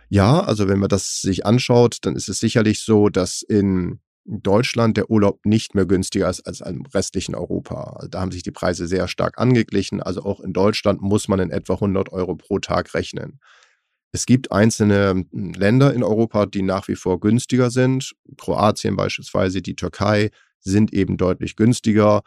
Ja, 0.09 0.40
also 0.40 0.68
wenn 0.68 0.78
man 0.78 0.88
das 0.88 1.21
sich 1.21 1.47
anschaut, 1.47 1.99
dann 2.02 2.16
ist 2.16 2.28
es 2.28 2.38
sicherlich 2.38 2.80
so, 2.80 3.09
dass 3.09 3.42
in 3.42 4.00
Deutschland 4.26 4.97
der 4.97 5.11
Urlaub 5.11 5.45
nicht 5.45 5.75
mehr 5.75 5.85
günstiger 5.85 6.31
ist 6.31 6.47
als 6.47 6.61
im 6.61 6.87
restlichen 6.87 7.35
Europa. 7.35 7.95
Also 7.97 8.09
da 8.09 8.21
haben 8.21 8.33
sich 8.33 8.43
die 8.43 8.50
Preise 8.50 8.87
sehr 8.87 9.07
stark 9.07 9.38
angeglichen. 9.38 10.02
Also 10.02 10.23
auch 10.25 10.40
in 10.40 10.52
Deutschland 10.52 11.02
muss 11.02 11.28
man 11.28 11.40
in 11.40 11.50
etwa 11.50 11.75
100 11.75 12.11
Euro 12.12 12.35
pro 12.35 12.59
Tag 12.59 12.95
rechnen. 12.95 13.38
Es 14.12 14.26
gibt 14.26 14.52
einzelne 14.52 15.26
hm, 15.31 15.52
Länder 15.54 15.93
in 15.93 16.02
Europa, 16.02 16.47
die 16.47 16.62
nach 16.62 16.88
wie 16.88 16.95
vor 16.95 17.21
günstiger 17.21 17.71
sind. 17.71 18.14
Kroatien 18.38 18.97
beispielsweise, 18.97 19.61
die 19.61 19.75
Türkei 19.75 20.31
sind 20.61 20.93
eben 20.93 21.16
deutlich 21.16 21.57
günstiger. 21.57 22.23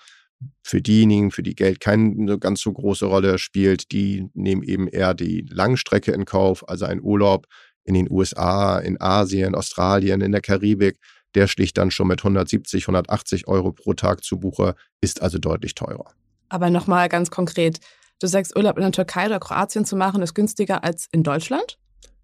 Für 0.61 0.81
diejenigen, 0.81 1.31
für 1.31 1.41
die 1.41 1.55
Geld 1.55 1.79
keine 1.79 2.37
ganz 2.37 2.61
so 2.61 2.71
große 2.71 3.05
Rolle 3.07 3.39
spielt, 3.39 3.91
die 3.91 4.29
nehmen 4.35 4.61
eben 4.61 4.87
eher 4.87 5.15
die 5.15 5.45
Langstrecke 5.49 6.11
in 6.11 6.25
Kauf, 6.25 6.67
also 6.69 6.85
ein 6.85 7.01
Urlaub 7.01 7.47
in 7.85 7.95
den 7.95 8.11
USA, 8.11 8.77
in 8.77 8.99
Asien, 8.99 9.55
Australien, 9.55 10.21
in 10.21 10.33
der 10.33 10.41
Karibik, 10.41 10.99
der 11.37 11.47
schlicht 11.47 11.77
dann 11.77 11.91
schon 11.91 12.07
mit 12.07 12.21
170, 12.21 12.85
180 12.85 13.47
Euro 13.47 13.71
pro 13.71 13.93
Tag 13.93 14.23
zu 14.23 14.39
Buche, 14.39 14.73
ist 15.01 15.21
also 15.21 15.37
deutlich 15.37 15.75
teurer. 15.75 16.11
Aber 16.49 16.71
nochmal 16.71 17.09
ganz 17.09 17.29
konkret, 17.29 17.79
du 18.19 18.25
sagst, 18.25 18.55
Urlaub 18.55 18.77
in 18.77 18.81
der 18.81 18.91
Türkei 18.91 19.27
oder 19.27 19.39
Kroatien 19.39 19.85
zu 19.85 19.95
machen, 19.95 20.23
ist 20.23 20.33
günstiger 20.33 20.83
als 20.83 21.07
in 21.11 21.21
Deutschland? 21.21 21.77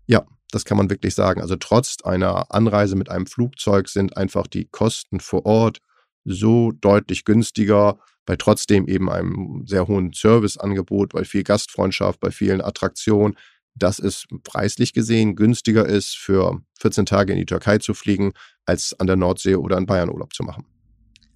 Ja, 0.07 0.25
das 0.49 0.65
kann 0.65 0.77
man 0.77 0.89
wirklich 0.89 1.13
sagen. 1.13 1.41
Also 1.41 1.55
trotz 1.57 1.97
einer 2.03 2.51
Anreise 2.51 2.95
mit 2.95 3.11
einem 3.11 3.27
Flugzeug 3.27 3.87
sind 3.87 4.17
einfach 4.17 4.47
die 4.47 4.65
Kosten 4.65 5.19
vor 5.19 5.45
Ort 5.45 5.77
so 6.25 6.71
deutlich 6.71 7.23
günstiger, 7.23 7.99
bei 8.25 8.35
trotzdem 8.35 8.87
eben 8.87 9.11
einem 9.11 9.63
sehr 9.67 9.87
hohen 9.87 10.11
Serviceangebot, 10.11 11.13
bei 11.13 11.23
viel 11.23 11.43
Gastfreundschaft, 11.43 12.19
bei 12.19 12.31
vielen 12.31 12.61
Attraktionen, 12.61 13.37
dass 13.75 13.99
es 13.99 14.25
preislich 14.43 14.93
gesehen 14.93 15.35
günstiger 15.35 15.85
ist, 15.85 16.17
für 16.17 16.61
14 16.79 17.05
Tage 17.05 17.33
in 17.33 17.39
die 17.39 17.45
Türkei 17.45 17.77
zu 17.77 17.93
fliegen, 17.93 18.33
als 18.65 18.95
an 18.99 19.07
der 19.07 19.15
Nordsee 19.15 19.55
oder 19.55 19.77
in 19.77 19.85
Bayern 19.85 20.09
Urlaub 20.09 20.33
zu 20.33 20.43
machen. 20.43 20.65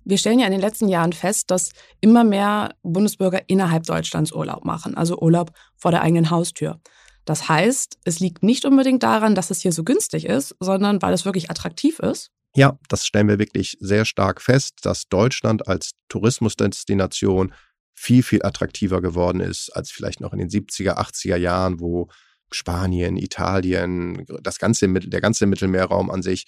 Wir 0.06 0.18
stellen 0.18 0.40
ja 0.40 0.46
in 0.46 0.54
den 0.54 0.62
letzten 0.62 0.88
Jahren 0.88 1.12
fest, 1.12 1.52
dass 1.52 1.72
immer 2.00 2.24
mehr 2.24 2.76
Bundesbürger 2.82 3.42
innerhalb 3.48 3.84
Deutschlands 3.84 4.32
Urlaub 4.32 4.64
machen, 4.64 4.96
also 4.96 5.20
Urlaub 5.20 5.52
vor 5.76 5.92
der 5.92 6.02
eigenen 6.02 6.30
Haustür. 6.30 6.80
Das 7.26 7.50
heißt, 7.50 7.98
es 8.06 8.22
liegt 8.22 8.42
nicht 8.42 8.64
unbedingt 8.64 9.04
daran, 9.04 9.36
dass 9.36 9.52
es 9.52 9.62
hier 9.62 9.74
so 9.74 9.84
günstig 9.84 10.26
ist, 10.26 10.56
sondern 10.62 11.02
weil 11.02 11.14
es 11.14 11.26
wirklich 11.26 11.52
attraktiv 11.52 12.00
ist. 12.00 12.32
Ja, 12.56 12.80
das 12.88 13.06
stellen 13.06 13.28
wir 13.28 13.38
wirklich 13.38 13.76
sehr 13.82 14.06
stark 14.06 14.42
fest, 14.42 14.80
dass 14.84 15.10
Deutschland 15.10 15.68
als 15.68 15.92
Tourismusdestination 16.08 17.54
viel, 17.94 18.24
viel 18.24 18.44
attraktiver 18.44 19.02
geworden 19.02 19.42
ist 19.42 19.70
als 19.72 19.92
vielleicht 19.92 20.22
noch 20.22 20.32
in 20.32 20.40
den 20.40 20.50
70er, 20.50 20.98
80er 20.98 21.36
Jahren, 21.36 21.82
wo 21.82 22.08
Spanien, 22.50 23.18
Italien, 23.18 24.26
das 24.42 24.58
ganze, 24.58 24.88
der 24.88 25.20
ganze 25.20 25.48
Mittelmeerraum 25.48 26.10
an 26.10 26.22
sich 26.22 26.46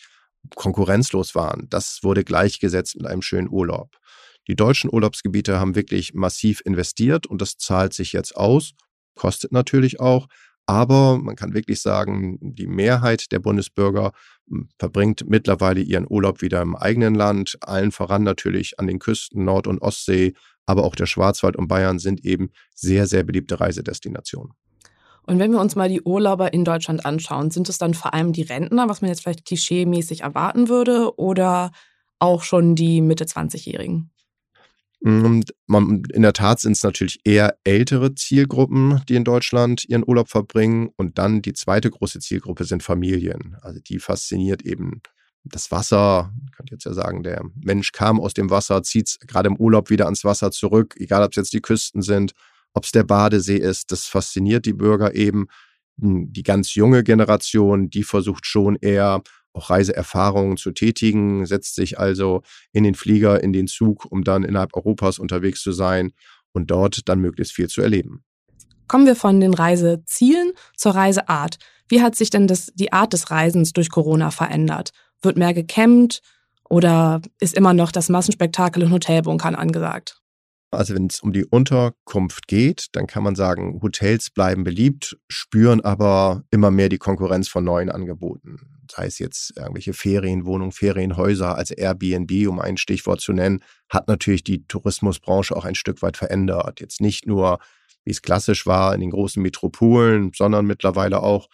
konkurrenzlos 0.55 1.35
waren. 1.35 1.67
Das 1.69 1.99
wurde 2.03 2.23
gleichgesetzt 2.23 2.95
mit 2.95 3.05
einem 3.05 3.21
schönen 3.21 3.49
Urlaub. 3.49 3.97
Die 4.47 4.55
deutschen 4.55 4.91
Urlaubsgebiete 4.91 5.59
haben 5.59 5.75
wirklich 5.75 6.13
massiv 6.13 6.61
investiert 6.65 7.27
und 7.27 7.41
das 7.41 7.57
zahlt 7.57 7.93
sich 7.93 8.13
jetzt 8.13 8.35
aus, 8.35 8.71
kostet 9.15 9.51
natürlich 9.51 9.99
auch, 9.99 10.27
aber 10.65 11.17
man 11.17 11.35
kann 11.35 11.53
wirklich 11.53 11.81
sagen, 11.81 12.37
die 12.41 12.67
Mehrheit 12.67 13.31
der 13.31 13.39
Bundesbürger 13.39 14.11
hm, 14.47 14.69
verbringt 14.77 15.25
mittlerweile 15.27 15.81
ihren 15.81 16.05
Urlaub 16.07 16.41
wieder 16.41 16.61
im 16.61 16.75
eigenen 16.75 17.15
Land, 17.15 17.57
allen 17.61 17.91
voran 17.91 18.23
natürlich 18.23 18.79
an 18.79 18.87
den 18.87 18.99
Küsten 18.99 19.43
Nord- 19.45 19.67
und 19.67 19.81
Ostsee, 19.81 20.33
aber 20.67 20.83
auch 20.83 20.95
der 20.95 21.07
Schwarzwald 21.07 21.55
und 21.55 21.67
Bayern 21.67 21.97
sind 21.97 22.23
eben 22.23 22.51
sehr, 22.75 23.07
sehr 23.07 23.23
beliebte 23.23 23.59
Reisedestinationen. 23.59 24.53
Und 25.29 25.37
wenn 25.37 25.51
wir 25.51 25.61
uns 25.61 25.75
mal 25.75 25.89
die 25.89 26.01
Urlauber 26.01 26.53
in 26.53 26.65
Deutschland 26.65 27.05
anschauen, 27.05 27.51
sind 27.51 27.69
es 27.69 27.77
dann 27.77 27.93
vor 27.93 28.15
allem 28.15 28.33
die 28.33 28.41
Rentner, 28.41 28.89
was 28.89 29.01
man 29.01 29.09
jetzt 29.09 29.21
vielleicht 29.21 29.45
klischeemäßig 29.45 30.21
erwarten 30.21 30.69
würde, 30.69 31.19
oder 31.19 31.71
auch 32.17 32.41
schon 32.41 32.73
die 32.73 32.99
Mitte 32.99 33.25
20-Jährigen? 33.25 34.09
Mm, 35.01 35.41
in 35.67 36.21
der 36.23 36.33
Tat 36.33 36.59
sind 36.59 36.71
es 36.71 36.81
natürlich 36.81 37.19
eher 37.25 37.55
ältere 37.63 38.15
Zielgruppen, 38.15 39.03
die 39.07 39.13
in 39.13 39.23
Deutschland 39.23 39.85
ihren 39.87 40.03
Urlaub 40.03 40.29
verbringen. 40.29 40.89
Und 40.97 41.19
dann 41.19 41.43
die 41.43 41.53
zweite 41.53 41.91
große 41.91 42.17
Zielgruppe 42.17 42.63
sind 42.63 42.81
Familien. 42.81 43.55
Also 43.61 43.79
die 43.79 43.99
fasziniert 43.99 44.63
eben 44.63 45.03
das 45.43 45.69
Wasser. 45.69 46.33
Ich 46.47 46.53
könnte 46.53 46.73
jetzt 46.73 46.85
ja 46.85 46.93
sagen, 46.93 47.21
der 47.21 47.43
Mensch 47.53 47.91
kam 47.91 48.19
aus 48.19 48.33
dem 48.33 48.49
Wasser, 48.49 48.81
zieht 48.81 49.19
gerade 49.27 49.47
im 49.47 49.57
Urlaub 49.57 49.91
wieder 49.91 50.05
ans 50.05 50.23
Wasser 50.23 50.49
zurück, 50.49 50.95
egal 50.97 51.21
ob 51.21 51.33
es 51.33 51.35
jetzt 51.35 51.53
die 51.53 51.61
Küsten 51.61 52.01
sind 52.01 52.33
ob 52.73 52.85
es 52.85 52.91
der 52.91 53.03
Badesee 53.03 53.57
ist, 53.57 53.91
das 53.91 54.05
fasziniert 54.05 54.65
die 54.65 54.73
Bürger 54.73 55.15
eben. 55.15 55.47
Die 55.97 56.43
ganz 56.43 56.75
junge 56.75 57.03
Generation, 57.03 57.89
die 57.89 58.03
versucht 58.03 58.45
schon 58.45 58.77
eher 58.77 59.21
auch 59.53 59.69
Reiseerfahrungen 59.69 60.57
zu 60.57 60.71
tätigen, 60.71 61.45
setzt 61.45 61.75
sich 61.75 61.99
also 61.99 62.41
in 62.71 62.83
den 62.83 62.95
Flieger, 62.95 63.43
in 63.43 63.51
den 63.51 63.67
Zug, 63.67 64.05
um 64.09 64.23
dann 64.23 64.43
innerhalb 64.43 64.75
Europas 64.75 65.19
unterwegs 65.19 65.61
zu 65.61 65.71
sein 65.71 66.11
und 66.53 66.71
dort 66.71 67.09
dann 67.09 67.19
möglichst 67.19 67.53
viel 67.53 67.67
zu 67.67 67.81
erleben. 67.81 68.23
Kommen 68.87 69.05
wir 69.05 69.15
von 69.15 69.39
den 69.39 69.53
Reisezielen 69.53 70.51
zur 70.75 70.95
Reiseart. 70.95 71.57
Wie 71.89 72.01
hat 72.01 72.15
sich 72.15 72.29
denn 72.29 72.47
das, 72.47 72.71
die 72.75 72.93
Art 72.93 73.13
des 73.13 73.29
Reisens 73.29 73.73
durch 73.73 73.89
Corona 73.89 74.31
verändert? 74.31 74.91
Wird 75.21 75.37
mehr 75.37 75.53
gecampt 75.53 76.21
oder 76.69 77.21
ist 77.39 77.55
immer 77.55 77.73
noch 77.73 77.91
das 77.91 78.09
Massenspektakel 78.09 78.83
in 78.83 78.91
Hotelbunkern 78.91 79.55
angesagt? 79.55 80.21
Also 80.71 80.93
wenn 80.93 81.07
es 81.07 81.21
um 81.21 81.33
die 81.33 81.45
Unterkunft 81.45 82.47
geht, 82.47 82.87
dann 82.91 83.07
kann 83.07 83.23
man 83.23 83.35
sagen, 83.35 83.79
Hotels 83.81 84.29
bleiben 84.29 84.63
beliebt, 84.63 85.17
spüren 85.27 85.81
aber 85.81 86.43
immer 86.51 86.69
mehr 86.69 86.89
die 86.89 86.99
Konkurrenz 86.99 87.47
von 87.47 87.63
neuen 87.63 87.89
Angeboten. 87.89 88.85
Sei 88.91 89.05
es 89.05 89.17
jetzt 89.17 89.57
irgendwelche 89.57 89.93
Ferienwohnungen, 89.93 90.71
Ferienhäuser, 90.71 91.55
also 91.55 91.73
Airbnb, 91.73 92.47
um 92.47 92.59
ein 92.59 92.77
Stichwort 92.77 93.19
zu 93.19 93.33
nennen, 93.33 93.61
hat 93.89 94.07
natürlich 94.07 94.43
die 94.43 94.65
Tourismusbranche 94.67 95.55
auch 95.55 95.65
ein 95.65 95.75
Stück 95.75 96.03
weit 96.03 96.17
verändert. 96.17 96.79
Jetzt 96.79 97.01
nicht 97.01 97.25
nur, 97.25 97.59
wie 98.03 98.11
es 98.11 98.21
klassisch 98.21 98.67
war 98.67 98.93
in 98.93 99.01
den 99.01 99.11
großen 99.11 99.41
Metropolen, 99.41 100.31
sondern 100.35 100.65
mittlerweile 100.67 101.23
auch 101.23 101.49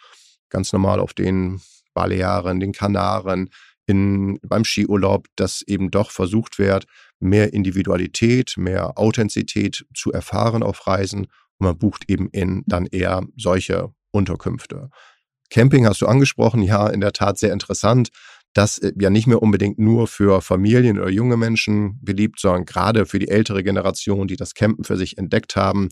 ganz 0.50 0.72
normal 0.72 1.00
auf 1.00 1.14
den 1.14 1.60
Balearen, 1.94 2.60
den 2.60 2.72
Kanaren, 2.72 3.48
in, 3.86 4.38
beim 4.42 4.64
Skiurlaub, 4.64 5.26
dass 5.36 5.62
eben 5.62 5.90
doch 5.90 6.10
versucht 6.10 6.58
wird, 6.58 6.86
mehr 7.20 7.52
Individualität, 7.52 8.54
mehr 8.56 8.98
Authentizität 8.98 9.86
zu 9.94 10.12
erfahren 10.12 10.62
auf 10.62 10.86
Reisen. 10.86 11.26
Und 11.58 11.66
man 11.66 11.78
bucht 11.78 12.04
eben 12.08 12.28
in 12.30 12.62
dann 12.66 12.86
eher 12.86 13.22
solche 13.36 13.90
Unterkünfte. 14.10 14.90
Camping 15.50 15.86
hast 15.86 16.00
du 16.00 16.06
angesprochen, 16.06 16.62
ja, 16.62 16.88
in 16.88 17.00
der 17.00 17.12
Tat 17.12 17.38
sehr 17.38 17.52
interessant. 17.52 18.08
Das 18.52 18.78
äh, 18.78 18.92
ja 18.98 19.10
nicht 19.10 19.26
mehr 19.26 19.42
unbedingt 19.42 19.78
nur 19.78 20.06
für 20.08 20.40
Familien 20.40 20.98
oder 20.98 21.10
junge 21.10 21.36
Menschen 21.36 21.98
beliebt, 22.02 22.40
sondern 22.40 22.64
gerade 22.64 23.06
für 23.06 23.18
die 23.18 23.28
ältere 23.28 23.62
Generation, 23.62 24.26
die 24.26 24.36
das 24.36 24.54
Campen 24.54 24.84
für 24.84 24.96
sich 24.96 25.18
entdeckt 25.18 25.56
haben. 25.56 25.90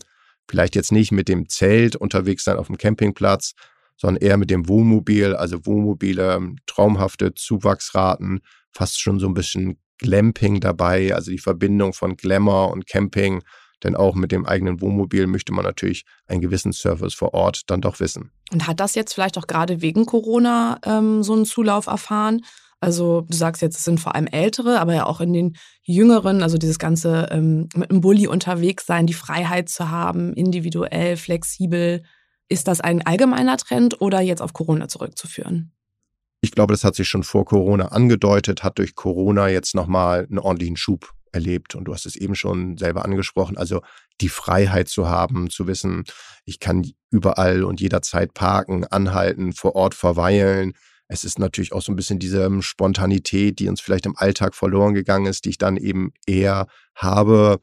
Vielleicht 0.49 0.75
jetzt 0.75 0.91
nicht 0.91 1.11
mit 1.11 1.27
dem 1.27 1.47
Zelt 1.47 1.95
unterwegs 1.95 2.43
sein 2.43 2.57
auf 2.57 2.67
dem 2.67 2.77
Campingplatz, 2.77 3.53
sondern 3.97 4.21
eher 4.21 4.37
mit 4.37 4.49
dem 4.49 4.67
Wohnmobil, 4.67 5.35
also 5.35 5.65
Wohnmobile, 5.65 6.55
traumhafte 6.65 7.33
Zuwachsraten, 7.33 8.41
fast 8.71 8.99
schon 8.99 9.19
so 9.19 9.27
ein 9.27 9.33
bisschen 9.33 9.79
Glamping 9.97 10.59
dabei, 10.59 11.13
also 11.13 11.31
die 11.31 11.39
Verbindung 11.39 11.93
von 11.93 12.17
Glamour 12.17 12.71
und 12.71 12.87
Camping. 12.87 13.41
Denn 13.83 13.95
auch 13.95 14.15
mit 14.15 14.31
dem 14.31 14.45
eigenen 14.45 14.81
Wohnmobil 14.81 15.27
möchte 15.27 15.53
man 15.53 15.65
natürlich 15.65 16.05
einen 16.27 16.41
gewissen 16.41 16.73
Service 16.73 17.13
vor 17.13 17.33
Ort 17.33 17.63
dann 17.67 17.81
doch 17.81 17.99
wissen. 17.99 18.31
Und 18.51 18.67
hat 18.67 18.79
das 18.79 18.95
jetzt 18.95 19.13
vielleicht 19.13 19.37
auch 19.37 19.47
gerade 19.47 19.81
wegen 19.81 20.05
Corona 20.05 20.79
ähm, 20.85 21.23
so 21.23 21.33
einen 21.33 21.45
Zulauf 21.45 21.87
erfahren? 21.87 22.41
Also 22.79 23.21
du 23.21 23.35
sagst 23.35 23.61
jetzt, 23.61 23.77
es 23.77 23.83
sind 23.85 23.99
vor 23.99 24.15
allem 24.15 24.27
Ältere, 24.27 24.79
aber 24.79 24.93
ja 24.93 25.05
auch 25.05 25.21
in 25.21 25.33
den 25.33 25.55
Jüngeren, 25.83 26.43
also 26.43 26.57
dieses 26.57 26.79
ganze 26.79 27.27
ähm, 27.31 27.69
mit 27.73 27.89
einem 27.89 28.01
Bulli 28.01 28.27
unterwegs 28.27 28.85
sein, 28.85 29.07
die 29.07 29.13
Freiheit 29.13 29.69
zu 29.69 29.89
haben, 29.89 30.33
individuell, 30.33 31.17
flexibel. 31.17 32.03
Ist 32.47 32.67
das 32.67 32.81
ein 32.81 33.05
allgemeiner 33.05 33.57
Trend 33.57 34.01
oder 34.01 34.21
jetzt 34.21 34.41
auf 34.41 34.53
Corona 34.53 34.87
zurückzuführen? 34.87 35.71
Ich 36.41 36.51
glaube, 36.51 36.73
das 36.73 36.83
hat 36.83 36.95
sich 36.95 37.07
schon 37.07 37.23
vor 37.23 37.45
Corona 37.45 37.87
angedeutet, 37.87 38.63
hat 38.63 38.77
durch 38.77 38.93
Corona 38.93 39.49
jetzt 39.49 39.73
nochmal 39.73 40.27
einen 40.29 40.37
ordentlichen 40.37 40.77
Schub 40.77 41.11
erlebt. 41.31 41.75
Und 41.75 41.85
du 41.85 41.93
hast 41.93 42.05
es 42.05 42.15
eben 42.15 42.35
schon 42.35 42.77
selber 42.77 43.03
angesprochen. 43.03 43.57
Also 43.57 43.81
die 44.21 44.29
Freiheit 44.29 44.87
zu 44.87 45.07
haben, 45.07 45.49
zu 45.49 45.67
wissen, 45.67 46.03
ich 46.45 46.59
kann 46.59 46.87
überall 47.09 47.63
und 47.63 47.81
jederzeit 47.81 48.33
parken, 48.33 48.85
anhalten, 48.85 49.53
vor 49.53 49.75
Ort 49.75 49.95
verweilen. 49.95 50.73
Es 51.07 51.23
ist 51.23 51.37
natürlich 51.37 51.73
auch 51.73 51.81
so 51.81 51.91
ein 51.91 51.95
bisschen 51.95 52.19
diese 52.19 52.49
Spontanität, 52.61 53.59
die 53.59 53.67
uns 53.67 53.81
vielleicht 53.81 54.05
im 54.05 54.15
Alltag 54.15 54.55
verloren 54.55 54.93
gegangen 54.93 55.27
ist, 55.27 55.45
die 55.45 55.49
ich 55.49 55.57
dann 55.57 55.77
eben 55.77 56.13
eher 56.25 56.67
habe. 56.95 57.59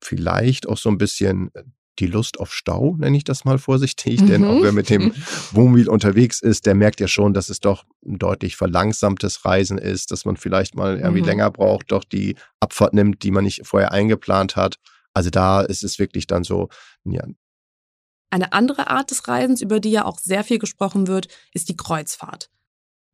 Vielleicht 0.00 0.68
auch 0.68 0.78
so 0.78 0.90
ein 0.90 0.98
bisschen 0.98 1.50
die 1.98 2.06
Lust 2.06 2.40
auf 2.40 2.52
Stau, 2.52 2.96
nenne 2.98 3.16
ich 3.16 3.24
das 3.24 3.44
mal 3.44 3.58
vorsichtig. 3.58 4.20
Mhm. 4.20 4.26
Denn 4.26 4.44
auch 4.44 4.62
wer 4.62 4.72
mit 4.72 4.90
dem 4.90 5.12
Wohnmobil 5.52 5.88
unterwegs 5.88 6.40
ist, 6.40 6.66
der 6.66 6.74
merkt 6.74 7.00
ja 7.00 7.08
schon, 7.08 7.34
dass 7.34 7.48
es 7.48 7.60
doch 7.60 7.84
ein 8.04 8.18
deutlich 8.18 8.56
verlangsamtes 8.56 9.44
Reisen 9.44 9.78
ist, 9.78 10.10
dass 10.10 10.24
man 10.24 10.36
vielleicht 10.36 10.74
mal 10.74 10.98
irgendwie 10.98 11.20
mhm. 11.20 11.28
länger 11.28 11.50
braucht, 11.50 11.92
doch 11.92 12.04
die 12.04 12.36
Abfahrt 12.60 12.94
nimmt, 12.94 13.22
die 13.22 13.30
man 13.30 13.44
nicht 13.44 13.66
vorher 13.66 13.92
eingeplant 13.92 14.56
hat. 14.56 14.76
Also 15.12 15.30
da 15.30 15.60
ist 15.60 15.84
es 15.84 15.98
wirklich 15.98 16.26
dann 16.26 16.44
so, 16.44 16.68
ja. 17.04 17.24
Eine 18.30 18.52
andere 18.52 18.88
Art 18.88 19.12
des 19.12 19.28
Reisens, 19.28 19.60
über 19.60 19.78
die 19.78 19.92
ja 19.92 20.04
auch 20.04 20.18
sehr 20.18 20.42
viel 20.42 20.58
gesprochen 20.58 21.06
wird, 21.06 21.28
ist 21.52 21.68
die 21.68 21.76
Kreuzfahrt. 21.76 22.50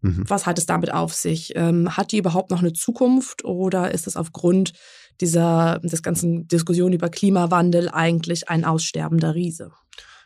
Mhm. 0.03 0.25
Was 0.29 0.47
hat 0.47 0.59
es 0.59 0.67
damit 0.67 0.93
auf 0.93 1.13
sich? 1.15 1.53
Ähm, 1.57 1.97
hat 1.97 2.13
die 2.13 2.19
überhaupt 2.19 2.51
noch 2.51 2.61
eine 2.61 2.73
Zukunft 2.73 3.45
oder 3.45 3.93
ist 3.93 4.07
es 4.07 4.17
aufgrund 4.17 4.73
dieser 5.21 5.79
des 5.81 6.03
ganzen 6.03 6.49
Diskussion 6.49 6.93
über 6.93 7.11
Klimawandel 7.11 7.91
eigentlich 7.91 8.49
ein 8.49 8.65
aussterbender 8.65 9.35
Riese? 9.35 9.73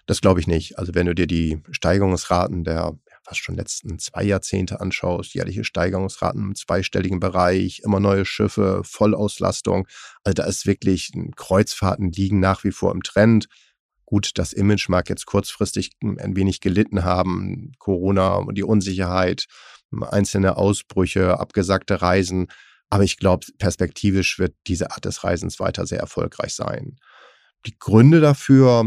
Das 0.07 0.21
glaube 0.21 0.41
ich 0.41 0.47
nicht. 0.47 0.79
Also 0.79 0.95
wenn 0.95 1.07
du 1.07 1.15
dir 1.15 1.27
die 1.27 1.61
Steigerungsraten 1.71 2.65
der 2.65 2.95
fast 3.25 3.41
schon 3.41 3.57
letzten 3.57 3.99
zwei 3.99 4.23
Jahrzehnte 4.23 4.81
anschaust, 4.81 5.35
jährliche 5.35 5.65
Steigerungsraten 5.65 6.43
im 6.43 6.55
zweistelligen 6.55 7.21
Bereich, 7.21 7.81
immer 7.83 7.99
neue 7.99 8.27
Schiffe, 8.27 8.83
Vollauslastung. 8.85 9.89
Also 10.25 10.35
da 10.35 10.45
ist 10.45 10.67
wirklich, 10.67 11.11
Kreuzfahrten 11.35 12.13
liegen 12.13 12.39
nach 12.39 12.65
wie 12.65 12.71
vor 12.71 12.93
im 12.93 13.03
Trend. 13.03 13.49
Gut, 14.07 14.33
das 14.35 14.53
Image 14.53 14.89
mag 14.89 15.09
jetzt 15.09 15.27
kurzfristig 15.27 15.93
ein 16.03 16.37
wenig 16.37 16.61
gelitten 16.61 17.05
haben, 17.05 17.73
Corona 17.79 18.35
und 18.37 18.57
die 18.57 18.63
Unsicherheit, 18.63 19.47
einzelne 20.01 20.57
Ausbrüche, 20.57 21.39
abgesagte 21.39 22.03
Reisen. 22.03 22.49
Aber 22.91 23.05
ich 23.05 23.17
glaube, 23.17 23.47
perspektivisch 23.59 24.39
wird 24.39 24.55
diese 24.67 24.91
Art 24.91 25.05
des 25.05 25.25
Reisens 25.25 25.59
weiter 25.59 25.87
sehr 25.87 26.01
erfolgreich 26.01 26.55
sein. 26.55 26.97
Die 27.67 27.77
Gründe 27.79 28.21
dafür, 28.21 28.85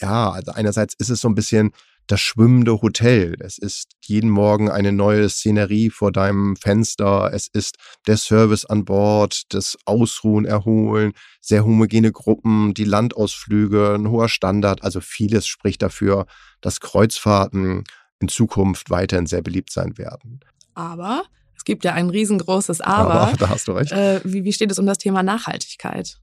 ja, 0.00 0.30
also 0.30 0.52
einerseits 0.52 0.94
ist 0.94 1.10
es 1.10 1.20
so 1.20 1.28
ein 1.28 1.34
bisschen 1.34 1.72
das 2.06 2.20
schwimmende 2.20 2.82
Hotel. 2.82 3.36
Es 3.40 3.58
ist 3.58 3.92
jeden 4.00 4.30
Morgen 4.30 4.70
eine 4.70 4.92
neue 4.92 5.28
Szenerie 5.28 5.90
vor 5.90 6.12
deinem 6.12 6.56
Fenster. 6.56 7.30
Es 7.32 7.48
ist 7.52 7.76
der 8.06 8.16
Service 8.16 8.64
an 8.64 8.84
Bord, 8.84 9.42
das 9.50 9.76
Ausruhen, 9.84 10.44
Erholen, 10.44 11.12
sehr 11.40 11.64
homogene 11.64 12.12
Gruppen, 12.12 12.74
die 12.74 12.84
Landausflüge, 12.84 13.94
ein 13.94 14.08
hoher 14.08 14.28
Standard. 14.28 14.82
Also 14.82 15.00
vieles 15.00 15.46
spricht 15.46 15.82
dafür, 15.82 16.26
dass 16.60 16.80
Kreuzfahrten 16.80 17.84
in 18.20 18.28
Zukunft 18.28 18.90
weiterhin 18.90 19.26
sehr 19.26 19.42
beliebt 19.42 19.70
sein 19.72 19.98
werden. 19.98 20.40
Aber 20.74 21.24
es 21.56 21.64
gibt 21.64 21.84
ja 21.84 21.92
ein 21.94 22.10
riesengroßes 22.10 22.80
Aber. 22.80 23.12
Aber 23.12 23.36
da 23.36 23.48
hast 23.48 23.68
du 23.68 23.72
recht. 23.72 23.92
Äh, 23.92 24.20
wie, 24.24 24.44
wie 24.44 24.52
steht 24.52 24.70
es 24.70 24.78
um 24.78 24.86
das 24.86 24.98
Thema 24.98 25.22
Nachhaltigkeit? 25.22 26.18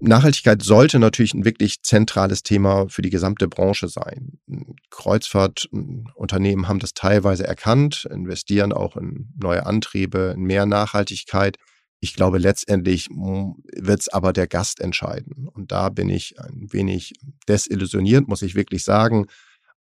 Nachhaltigkeit 0.00 0.62
sollte 0.62 0.98
natürlich 0.98 1.34
ein 1.34 1.44
wirklich 1.44 1.82
zentrales 1.82 2.42
Thema 2.42 2.88
für 2.88 3.02
die 3.02 3.10
gesamte 3.10 3.48
Branche 3.48 3.88
sein. 3.88 4.38
Kreuzfahrtunternehmen 4.90 6.68
haben 6.68 6.78
das 6.78 6.94
teilweise 6.94 7.46
erkannt, 7.46 8.08
investieren 8.10 8.72
auch 8.72 8.96
in 8.96 9.32
neue 9.36 9.66
Antriebe, 9.66 10.34
in 10.36 10.42
mehr 10.42 10.66
Nachhaltigkeit. 10.66 11.58
Ich 12.00 12.14
glaube, 12.14 12.38
letztendlich 12.38 13.08
wird 13.10 14.00
es 14.00 14.08
aber 14.08 14.32
der 14.32 14.46
Gast 14.46 14.80
entscheiden. 14.80 15.48
Und 15.48 15.70
da 15.70 15.90
bin 15.90 16.08
ich 16.08 16.40
ein 16.40 16.72
wenig 16.72 17.12
desillusioniert, 17.46 18.26
muss 18.26 18.42
ich 18.42 18.54
wirklich 18.54 18.84
sagen. 18.84 19.26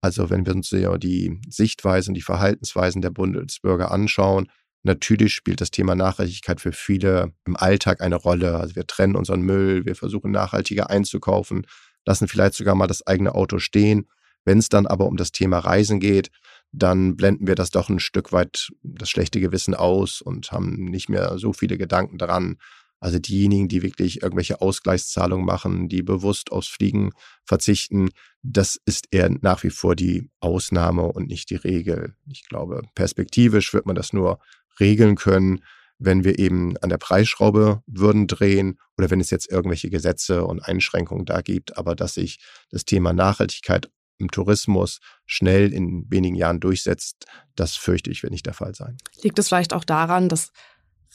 Also 0.01 0.29
wenn 0.29 0.45
wir 0.45 0.53
uns 0.53 0.69
ja 0.71 0.97
die 0.97 1.39
Sichtweisen, 1.49 2.13
die 2.13 2.21
Verhaltensweisen 2.21 3.01
der 3.01 3.11
Bundesbürger 3.11 3.91
anschauen, 3.91 4.47
Natürlich 4.83 5.33
spielt 5.33 5.61
das 5.61 5.71
Thema 5.71 5.95
Nachhaltigkeit 5.95 6.61
für 6.61 6.71
viele 6.71 7.33
im 7.45 7.57
Alltag 7.57 8.01
eine 8.01 8.15
Rolle. 8.15 8.57
Also 8.57 8.75
wir 8.75 8.87
trennen 8.87 9.15
unseren 9.15 9.41
Müll, 9.41 9.85
wir 9.85 9.95
versuchen 9.95 10.31
nachhaltiger 10.31 10.89
einzukaufen, 10.89 11.67
lassen 12.05 12.27
vielleicht 12.27 12.53
sogar 12.53 12.75
mal 12.75 12.87
das 12.87 13.05
eigene 13.05 13.35
Auto 13.35 13.59
stehen. 13.59 14.07
Wenn 14.45 14.59
es 14.59 14.69
dann 14.69 14.87
aber 14.87 15.05
um 15.07 15.17
das 15.17 15.31
Thema 15.31 15.59
Reisen 15.59 15.99
geht, 15.99 16.31
dann 16.71 17.17
blenden 17.17 17.47
wir 17.47 17.55
das 17.55 17.71
doch 17.71 17.89
ein 17.89 17.99
Stück 17.99 18.31
weit 18.31 18.69
das 18.83 19.09
schlechte 19.09 19.39
Gewissen 19.39 19.73
aus 19.73 20.21
und 20.21 20.51
haben 20.51 20.85
nicht 20.85 21.09
mehr 21.09 21.37
so 21.37 21.51
viele 21.51 21.77
Gedanken 21.77 22.17
daran. 22.17 22.57
Also 23.01 23.17
diejenigen, 23.17 23.69
die 23.69 23.81
wirklich 23.81 24.21
irgendwelche 24.21 24.61
Ausgleichszahlungen 24.61 25.45
machen, 25.45 25.87
die 25.87 26.03
bewusst 26.03 26.51
aufs 26.51 26.67
Fliegen 26.67 27.11
verzichten, 27.45 28.09
das 28.43 28.79
ist 28.85 29.07
eher 29.11 29.29
nach 29.41 29.63
wie 29.63 29.69
vor 29.69 29.95
die 29.95 30.29
Ausnahme 30.41 31.03
und 31.03 31.27
nicht 31.27 31.49
die 31.49 31.55
Regel. 31.55 32.15
Ich 32.27 32.47
glaube, 32.47 32.83
perspektivisch 32.95 33.73
wird 33.73 33.85
man 33.85 33.95
das 33.95 34.11
nur 34.11 34.39
regeln 34.79 35.15
können, 35.15 35.63
wenn 35.99 36.23
wir 36.23 36.39
eben 36.39 36.77
an 36.77 36.89
der 36.89 36.97
Preisschraube 36.97 37.83
würden 37.85 38.27
drehen 38.27 38.79
oder 38.97 39.09
wenn 39.09 39.19
es 39.19 39.29
jetzt 39.29 39.51
irgendwelche 39.51 39.89
Gesetze 39.89 40.45
und 40.45 40.61
Einschränkungen 40.61 41.25
da 41.25 41.41
gibt, 41.41 41.77
aber 41.77 41.95
dass 41.95 42.13
sich 42.13 42.39
das 42.71 42.85
Thema 42.85 43.13
Nachhaltigkeit 43.13 43.91
im 44.17 44.31
Tourismus 44.31 44.99
schnell 45.25 45.73
in 45.73 46.05
wenigen 46.09 46.35
Jahren 46.35 46.59
durchsetzt, 46.59 47.25
das 47.55 47.75
fürchte 47.75 48.11
ich, 48.11 48.23
wird 48.23 48.31
nicht 48.31 48.45
der 48.45 48.53
Fall 48.53 48.75
sein. 48.75 48.97
Liegt 49.21 49.39
es 49.39 49.47
vielleicht 49.47 49.73
auch 49.73 49.83
daran, 49.83 50.29
dass 50.29 50.51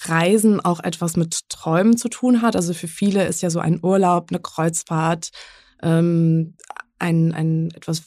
Reisen 0.02 0.60
auch 0.60 0.80
etwas 0.80 1.16
mit 1.16 1.48
Träumen 1.48 1.96
zu 1.96 2.08
tun 2.08 2.42
hat? 2.42 2.56
Also 2.56 2.74
für 2.74 2.88
viele 2.88 3.26
ist 3.26 3.42
ja 3.42 3.50
so 3.50 3.60
ein 3.60 3.82
Urlaub, 3.82 4.30
eine 4.30 4.40
Kreuzfahrt, 4.40 5.30
ähm, 5.82 6.56
ein, 6.98 7.32
ein 7.32 7.70
etwas 7.74 8.04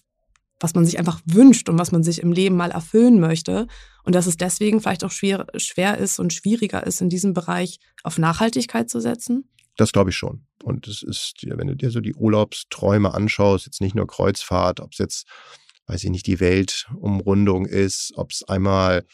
was 0.59 0.73
man 0.73 0.85
sich 0.85 0.97
einfach 0.99 1.21
wünscht 1.25 1.69
und 1.69 1.77
was 1.77 1.91
man 1.91 2.03
sich 2.03 2.21
im 2.21 2.31
Leben 2.31 2.55
mal 2.55 2.71
erfüllen 2.71 3.19
möchte. 3.19 3.67
Und 4.03 4.15
dass 4.15 4.27
es 4.27 4.37
deswegen 4.37 4.81
vielleicht 4.81 5.03
auch 5.03 5.11
schwer, 5.11 5.45
schwer 5.57 5.97
ist 5.97 6.19
und 6.19 6.33
schwieriger 6.33 6.85
ist, 6.85 7.01
in 7.01 7.09
diesem 7.09 7.33
Bereich 7.33 7.79
auf 8.03 8.17
Nachhaltigkeit 8.17 8.89
zu 8.89 8.99
setzen? 8.99 9.49
Das 9.75 9.91
glaube 9.91 10.09
ich 10.09 10.17
schon. 10.17 10.45
Und 10.63 10.87
es 10.87 11.03
ist, 11.03 11.35
wenn 11.45 11.67
du 11.67 11.75
dir 11.75 11.91
so 11.91 12.01
die 12.01 12.15
Urlaubsträume 12.15 13.13
anschaust, 13.13 13.67
jetzt 13.67 13.81
nicht 13.81 13.95
nur 13.95 14.07
Kreuzfahrt, 14.07 14.79
ob 14.79 14.93
es 14.93 14.97
jetzt, 14.97 15.27
weiß 15.85 16.03
ich 16.03 16.09
nicht, 16.09 16.25
die 16.25 16.39
Weltumrundung 16.39 17.65
ist, 17.65 18.13
ob 18.15 18.31
es 18.31 18.43
einmal 18.43 19.05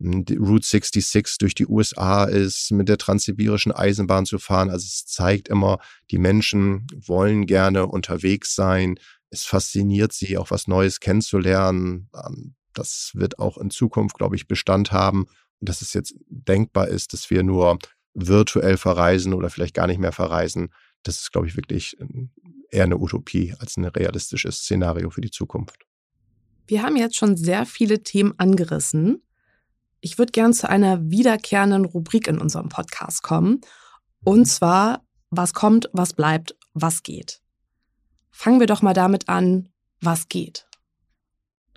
hm, 0.00 0.24
Route 0.38 0.66
66 0.66 1.38
durch 1.38 1.54
die 1.54 1.66
USA 1.66 2.24
ist, 2.24 2.70
mit 2.70 2.88
der 2.88 2.98
transsibirischen 2.98 3.72
Eisenbahn 3.72 4.24
zu 4.24 4.38
fahren. 4.38 4.70
Also 4.70 4.84
es 4.84 5.04
zeigt 5.06 5.48
immer, 5.48 5.78
die 6.12 6.18
Menschen 6.18 6.86
wollen 6.94 7.46
gerne 7.46 7.86
unterwegs 7.86 8.54
sein, 8.54 8.98
es 9.32 9.44
fasziniert 9.44 10.12
sie, 10.12 10.36
auch 10.36 10.50
was 10.50 10.68
Neues 10.68 11.00
kennenzulernen. 11.00 12.10
Ähm, 12.14 12.54
das 12.74 13.12
wird 13.14 13.38
auch 13.38 13.56
in 13.56 13.70
Zukunft, 13.70 14.18
glaube 14.18 14.36
ich, 14.36 14.46
Bestand 14.46 14.92
haben. 14.92 15.22
Und 15.58 15.68
dass 15.68 15.80
es 15.80 15.94
jetzt 15.94 16.14
denkbar 16.28 16.88
ist, 16.88 17.14
dass 17.14 17.30
wir 17.30 17.42
nur 17.42 17.78
virtuell 18.14 18.76
verreisen 18.76 19.32
oder 19.32 19.48
vielleicht 19.48 19.74
gar 19.74 19.86
nicht 19.86 19.98
mehr 19.98 20.12
verreisen, 20.12 20.72
das 21.02 21.18
ist, 21.18 21.32
glaube 21.32 21.46
ich, 21.46 21.56
wirklich 21.56 21.98
ähm, 21.98 22.30
eher 22.70 22.84
eine 22.84 22.98
Utopie 22.98 23.54
als 23.58 23.76
ein 23.76 23.86
realistisches 23.86 24.58
Szenario 24.58 25.08
für 25.10 25.22
die 25.22 25.30
Zukunft. 25.30 25.86
Wir 26.66 26.82
haben 26.82 26.96
jetzt 26.96 27.16
schon 27.16 27.36
sehr 27.36 27.64
viele 27.64 28.02
Themen 28.02 28.34
angerissen. 28.38 29.22
Ich 30.00 30.18
würde 30.18 30.32
gern 30.32 30.52
zu 30.52 30.68
einer 30.68 31.10
wiederkehrenden 31.10 31.86
Rubrik 31.86 32.28
in 32.28 32.38
unserem 32.38 32.68
Podcast 32.68 33.22
kommen. 33.22 33.62
Und 34.24 34.44
zwar, 34.44 35.04
was 35.30 35.54
kommt, 35.54 35.88
was 35.92 36.12
bleibt, 36.12 36.54
was 36.74 37.02
geht. 37.02 37.41
Fangen 38.32 38.60
wir 38.60 38.66
doch 38.66 38.82
mal 38.82 38.94
damit 38.94 39.28
an, 39.28 39.68
was 40.00 40.28
geht. 40.28 40.66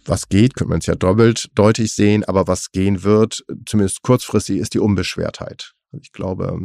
Was 0.05 0.29
geht, 0.29 0.55
könnte 0.55 0.69
man 0.69 0.79
es 0.79 0.85
ja 0.85 0.95
doppelt 0.95 1.49
deutlich 1.55 1.93
sehen, 1.93 2.23
aber 2.23 2.47
was 2.47 2.71
gehen 2.71 3.03
wird, 3.03 3.43
zumindest 3.65 4.03
kurzfristig, 4.03 4.57
ist 4.57 4.73
die 4.73 4.79
Unbeschwertheit. 4.79 5.73
Ich 6.01 6.11
glaube, 6.11 6.59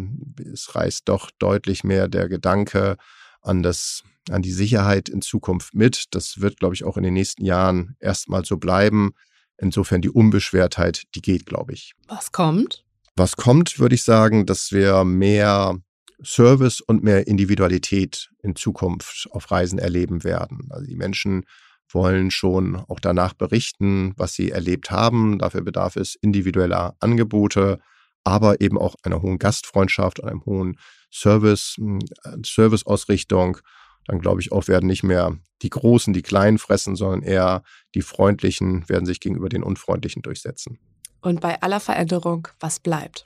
es 0.53 0.75
reißt 0.75 1.09
doch 1.09 1.31
deutlich 1.39 1.85
mehr 1.85 2.09
der 2.09 2.29
Gedanke 2.29 2.97
an 3.43 3.63
das, 3.63 4.03
an 4.31 4.43
die 4.43 4.53
Sicherheit 4.53 5.09
in 5.09 5.23
Zukunft 5.23 5.75
mit. 5.75 6.05
Das 6.11 6.41
wird, 6.41 6.59
glaube 6.59 6.75
ich, 6.75 6.85
auch 6.85 6.97
in 6.97 7.03
den 7.03 7.15
nächsten 7.15 7.45
Jahren 7.45 7.97
erstmal 8.01 8.45
so 8.45 8.59
bleiben. 8.59 9.13
Insofern 9.57 10.03
die 10.03 10.11
Unbeschwertheit, 10.11 11.05
die 11.15 11.23
geht, 11.23 11.47
glaube 11.47 11.73
ich. 11.73 11.95
Was 12.09 12.33
kommt? 12.33 12.85
Was 13.17 13.37
kommt, 13.37 13.79
würde 13.79 13.95
ich 13.95 14.03
sagen, 14.03 14.47
dass 14.47 14.73
wir 14.73 15.05
mehr 15.05 15.79
Service 16.25 16.81
und 16.81 17.03
mehr 17.03 17.27
Individualität 17.27 18.31
in 18.43 18.57
Zukunft 18.57 19.29
auf 19.31 19.51
Reisen 19.51 19.79
erleben 19.79 20.25
werden. 20.25 20.69
Also 20.71 20.87
die 20.87 20.97
Menschen 20.97 21.45
wollen 21.93 22.31
schon 22.31 22.77
auch 22.77 23.01
danach 23.01 23.35
berichten, 23.35 24.13
was 24.17 24.35
sie 24.35 24.51
erlebt 24.51 24.91
haben. 24.91 25.39
Dafür 25.39 25.63
bedarf 25.63 25.97
es 25.97 26.15
individueller 26.15 26.95
Angebote, 27.01 27.81
aber 28.25 28.61
eben 28.61 28.79
auch 28.79 28.95
einer 29.03 29.23
hohen 29.23 29.39
Gastfreundschaft 29.39 30.21
und 30.21 30.29
einem 30.29 30.45
hohen 30.45 30.79
Service, 31.13 31.77
äh, 31.79 32.37
Serviceausrichtung. 32.45 33.59
Dann 34.07 34.21
glaube 34.21 34.41
ich 34.41 34.53
auch, 34.53 34.69
werden 34.69 34.87
nicht 34.87 35.03
mehr 35.03 35.37
die 35.63 35.71
Großen 35.71 36.13
die 36.13 36.23
Kleinen 36.23 36.59
fressen, 36.59 36.97
sondern 36.97 37.23
eher 37.23 37.63
die 37.95 38.03
Freundlichen 38.03 38.89
werden 38.89 39.07
sich 39.07 39.21
gegenüber 39.21 39.49
den 39.49 39.63
Unfreundlichen 39.63 40.23
durchsetzen. 40.23 40.79
Und 41.23 41.41
bei 41.41 41.61
aller 41.61 41.81
Veränderung, 41.81 42.49
was 42.61 42.81
bleibt? 42.81 43.25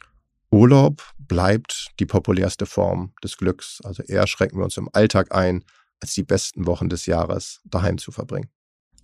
Urlaub 0.54 1.02
bleibt 1.18 1.90
die 1.98 2.06
populärste 2.06 2.64
Form 2.64 3.12
des 3.24 3.36
Glücks. 3.36 3.80
Also 3.82 4.04
eher 4.04 4.28
schränken 4.28 4.58
wir 4.58 4.64
uns 4.64 4.76
im 4.76 4.88
Alltag 4.92 5.34
ein, 5.34 5.64
als 6.00 6.14
die 6.14 6.22
besten 6.22 6.66
Wochen 6.68 6.88
des 6.88 7.06
Jahres 7.06 7.60
daheim 7.64 7.98
zu 7.98 8.12
verbringen. 8.12 8.48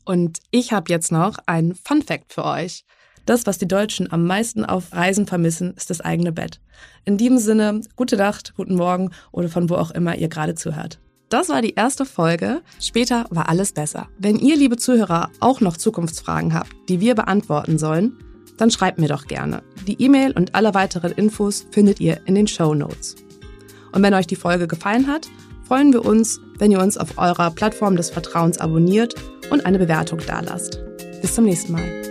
Und 0.04 0.38
ich 0.52 0.72
habe 0.72 0.92
jetzt 0.92 1.10
noch 1.10 1.38
einen 1.46 1.74
Fun 1.74 2.02
Fact 2.02 2.32
für 2.32 2.44
euch. 2.44 2.84
Das, 3.26 3.46
was 3.46 3.58
die 3.58 3.66
Deutschen 3.66 4.12
am 4.12 4.26
meisten 4.26 4.64
auf 4.64 4.92
Reisen 4.92 5.26
vermissen, 5.26 5.74
ist 5.74 5.90
das 5.90 6.00
eigene 6.00 6.30
Bett. 6.30 6.60
In 7.04 7.18
diesem 7.18 7.38
Sinne, 7.38 7.80
gute 7.96 8.16
Nacht, 8.16 8.54
guten 8.56 8.76
Morgen 8.76 9.10
oder 9.32 9.48
von 9.48 9.68
wo 9.68 9.74
auch 9.74 9.90
immer 9.90 10.14
ihr 10.14 10.28
gerade 10.28 10.54
zuhört. 10.54 11.00
Das 11.30 11.48
war 11.48 11.62
die 11.62 11.74
erste 11.74 12.06
Folge. 12.06 12.62
Später 12.80 13.26
war 13.30 13.48
alles 13.48 13.72
besser. 13.72 14.08
Wenn 14.18 14.38
ihr, 14.38 14.56
liebe 14.56 14.76
Zuhörer, 14.76 15.30
auch 15.40 15.60
noch 15.60 15.76
Zukunftsfragen 15.76 16.54
habt, 16.54 16.72
die 16.88 17.00
wir 17.00 17.16
beantworten 17.16 17.76
sollen, 17.76 18.16
dann 18.60 18.70
schreibt 18.70 18.98
mir 18.98 19.08
doch 19.08 19.26
gerne. 19.26 19.62
Die 19.86 20.00
E-Mail 20.02 20.32
und 20.32 20.54
alle 20.54 20.74
weiteren 20.74 21.12
Infos 21.12 21.66
findet 21.70 22.00
ihr 22.00 22.20
in 22.26 22.34
den 22.34 22.46
Show 22.46 22.74
Notes. 22.74 23.16
Und 23.92 24.02
wenn 24.02 24.14
euch 24.14 24.26
die 24.26 24.36
Folge 24.36 24.68
gefallen 24.68 25.06
hat, 25.06 25.28
freuen 25.66 25.92
wir 25.92 26.04
uns, 26.04 26.40
wenn 26.58 26.70
ihr 26.70 26.80
uns 26.80 26.98
auf 26.98 27.16
eurer 27.16 27.50
Plattform 27.50 27.96
des 27.96 28.10
Vertrauens 28.10 28.58
abonniert 28.58 29.14
und 29.50 29.64
eine 29.64 29.78
Bewertung 29.78 30.20
dalasst. 30.26 30.78
Bis 31.22 31.34
zum 31.34 31.44
nächsten 31.44 31.72
Mal. 31.72 32.10